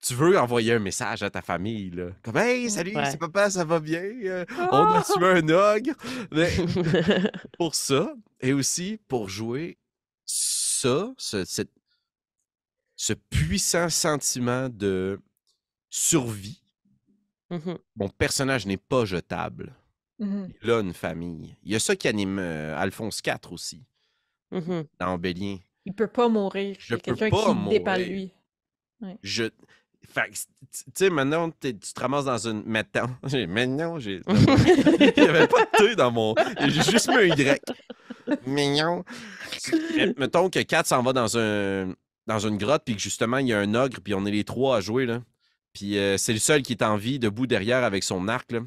[0.00, 2.10] tu veux envoyer un message à ta famille, là.
[2.22, 4.02] Comme Hey, salut, c'est papa, ça va bien?
[4.02, 5.92] Euh, on a tué un ogre.
[6.30, 6.50] Mais
[7.58, 9.78] pour ça, et aussi pour jouer
[10.24, 11.44] ça, ce,
[12.96, 15.20] ce puissant sentiment de
[15.90, 16.60] survie.
[17.50, 19.74] Mmh Mon personnage n'est pas jetable.
[20.18, 21.56] Mmh Il a une famille.
[21.62, 23.84] Il y a ça qui anime euh, Alphonse IV aussi,
[24.50, 25.58] mmh dans Bélien.
[25.86, 26.76] Il peut pas mourir.
[26.78, 28.32] Je quelqu'un qui dépend lui.
[29.22, 29.44] Je.
[30.08, 32.62] Fait tu sais, maintenant, tu te ramasses dans une.
[32.64, 33.10] Maintenant,
[33.48, 34.20] maintenant, j'ai.
[34.28, 36.34] Il n'y avait pas de T dans mon.
[36.60, 37.60] J'ai juste mis un Y.
[38.46, 39.04] Mignon.
[40.16, 41.94] Mettons que Kat s'en va dans, un,
[42.26, 44.44] dans une grotte, puis que justement, il y a un ogre, puis on est les
[44.44, 45.22] trois à jouer, là.
[45.72, 48.60] Puis euh, c'est le seul qui est en vie, debout derrière avec son arc, là.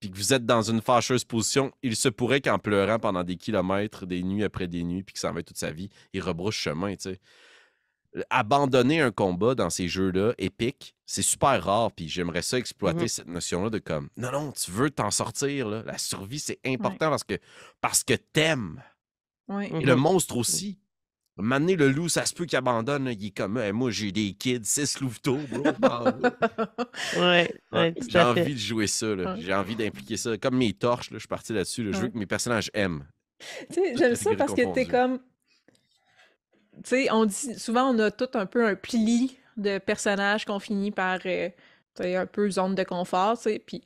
[0.00, 3.36] Puis que vous êtes dans une fâcheuse position, il se pourrait qu'en pleurant pendant des
[3.36, 6.22] kilomètres, des nuits après des nuits, puis que ça en va toute sa vie, il
[6.22, 7.20] rebrouche chemin, tu sais
[8.30, 11.92] abandonner un combat dans ces jeux-là épiques, c'est super rare.
[11.92, 15.68] Puis j'aimerais ça exploiter mmh cette notion-là de comme non, non, tu veux t'en sortir.
[15.68, 15.82] Là.
[15.84, 17.38] La survie, c'est important parce que
[17.80, 18.82] parce que t'aimes.
[19.50, 20.78] Et le mmh monstre aussi.
[21.36, 23.08] M'amener le loup, ça se peut qu'il abandonne.
[23.18, 25.64] Il est comme moi, j'ai des kids, six louveteaux, bro.
[27.16, 29.36] ouais, j'ai envie de jouer ça.
[29.38, 30.36] J'ai envie d'impliquer ça.
[30.36, 31.92] Comme mes torches, là, je suis parti là-dessus.
[31.92, 33.06] Je veux que mes personnages aiment.
[33.70, 35.18] J'aime ça parce que t'es comme
[36.82, 40.58] tu sais, on dit souvent on a tout un peu un pli de personnages qu'on
[40.58, 41.50] finit par euh,
[41.98, 43.58] un peu zone de confort, tu sais.
[43.58, 43.82] Puis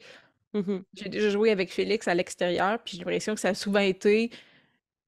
[0.53, 3.81] mmh j'ai déjà joué avec Félix à l'extérieur, puis j'ai l'impression que ça a souvent
[3.81, 4.31] été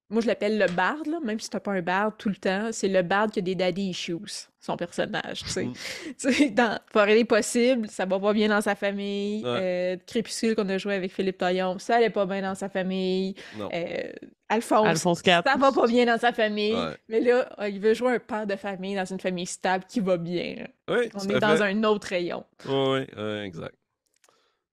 [0.09, 2.69] moi, je l'appelle le bard, là, même si t'as pas un bard tout le temps.
[2.71, 5.43] C'est le bard qui a des daddy issues, son personnage.
[5.43, 5.65] Tu sais.
[5.65, 6.51] Mm.
[6.55, 9.43] dans Forêt des possibles, ça va pas bien dans sa famille.
[9.45, 13.35] Euh, Crépuscule qu'on a joué avec Philippe Taillon, ça allait pas bien dans sa famille.
[13.59, 14.13] Euh,
[14.49, 16.77] Alphonse, Alphonse ça va pas bien dans sa famille.
[17.09, 19.99] Mais là, euh, il veut jouer un père de famille dans une famille stable qui
[19.99, 20.69] va bien.
[20.89, 22.45] Oui, On est dans un autre rayon.
[22.65, 23.75] Oui, oui, exact.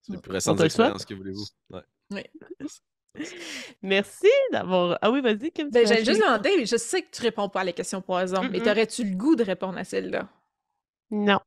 [0.03, 1.45] C'est les plus récentes expériences que voulez-vous.
[2.11, 2.21] Oui.
[3.81, 4.97] Merci d'avoir.
[5.01, 5.69] Ah oui, vas-y, Kim.
[5.69, 8.59] Ben, J'allais juste demander, je sais que tu réponds pas à la question poison, mais
[8.59, 10.27] t'aurais-tu le goût de répondre à celle-là?
[11.11, 11.39] Non.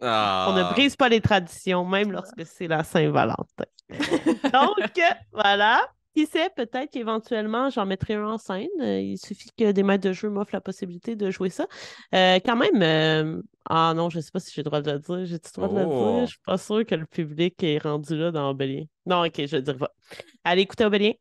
[0.00, 0.06] On
[0.54, 0.70] ne ah.
[0.72, 3.64] brise pas les traditions, même lorsque c'est la Saint-Valentin.
[3.90, 5.00] Donc,
[5.32, 5.92] voilà.
[6.14, 8.68] Qui sait, peut-être qu'éventuellement, j'en mettrai un en scène.
[8.80, 11.66] Euh, il suffit que des maîtres de jeu m'offrent la possibilité de jouer ça.
[12.14, 14.90] Euh, quand même, euh, ah non, je ne sais pas si j'ai le droit de
[14.90, 15.26] le dire.
[15.26, 15.90] J'ai le droit de le dire?
[15.90, 16.26] Je ne oh!
[16.26, 18.84] suis pas sûre que le public est rendu là dans Obélien.
[19.06, 19.94] Non, ok, je ne dirai pas.
[20.42, 21.12] Allez écouter Obélien.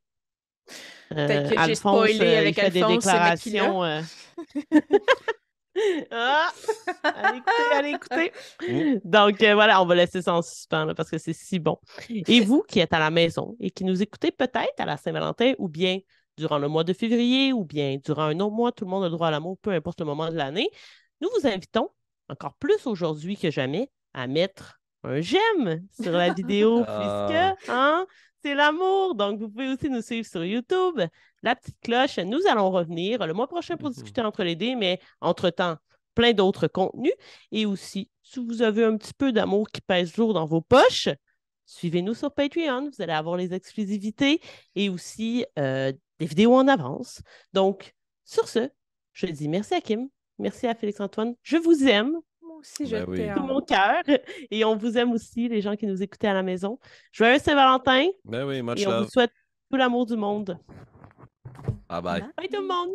[1.16, 3.84] Euh, que j'ai spoilé avec il fait des déclarations.
[6.12, 6.52] ah!
[7.04, 8.32] Allez écouter, allez écouter.
[8.68, 9.00] Mmh.
[9.04, 11.78] Donc euh, voilà, on va laisser ça en suspens parce que c'est si bon.
[12.10, 15.54] Et vous qui êtes à la maison et qui nous écoutez peut-être à la Saint-Valentin
[15.58, 16.00] ou bien
[16.38, 19.10] durant le mois de février ou bien durant un autre mois, tout le monde a
[19.10, 20.70] droit à l'amour, peu importe le moment de l'année,
[21.22, 21.90] nous vous invitons
[22.30, 27.28] encore plus aujourd'hui que jamais à mettre un j'aime sur la vidéo ah.
[27.28, 28.06] puisque hein,
[28.44, 29.16] c'est l'amour.
[29.16, 31.02] Donc, vous pouvez aussi nous suivre sur YouTube.
[31.44, 33.96] La petite cloche, nous allons revenir le mois prochain pour mhm.
[33.96, 35.78] discuter entre les dés, mais entre-temps,
[36.16, 37.14] plein d'autres contenus.
[37.52, 41.10] Et aussi, si vous avez un petit peu d'amour qui pèse lourd dans vos poches,
[41.66, 42.90] suivez-nous sur Patreon.
[42.90, 44.42] Vous allez avoir les exclusivités
[44.76, 47.22] et aussi euh, des vidéos en avance.
[47.54, 47.94] Donc,
[48.26, 48.70] sur ce,
[49.14, 51.36] je dis merci à Kim, merci à Félix-Antoine.
[51.44, 52.20] Je vous aime
[52.60, 54.04] aussi, je ben Tout mon cœur.
[54.52, 56.80] Et on vous aime aussi, les gens qui nous écoutaient à la maison.
[57.12, 58.08] Joyeux Saint-Valentin.
[58.26, 59.32] Ben oui, much Et on vous souhaite
[59.72, 60.58] tout l'amour du monde.
[61.90, 62.22] Bye bye.
[62.38, 62.92] Bye tout le monde.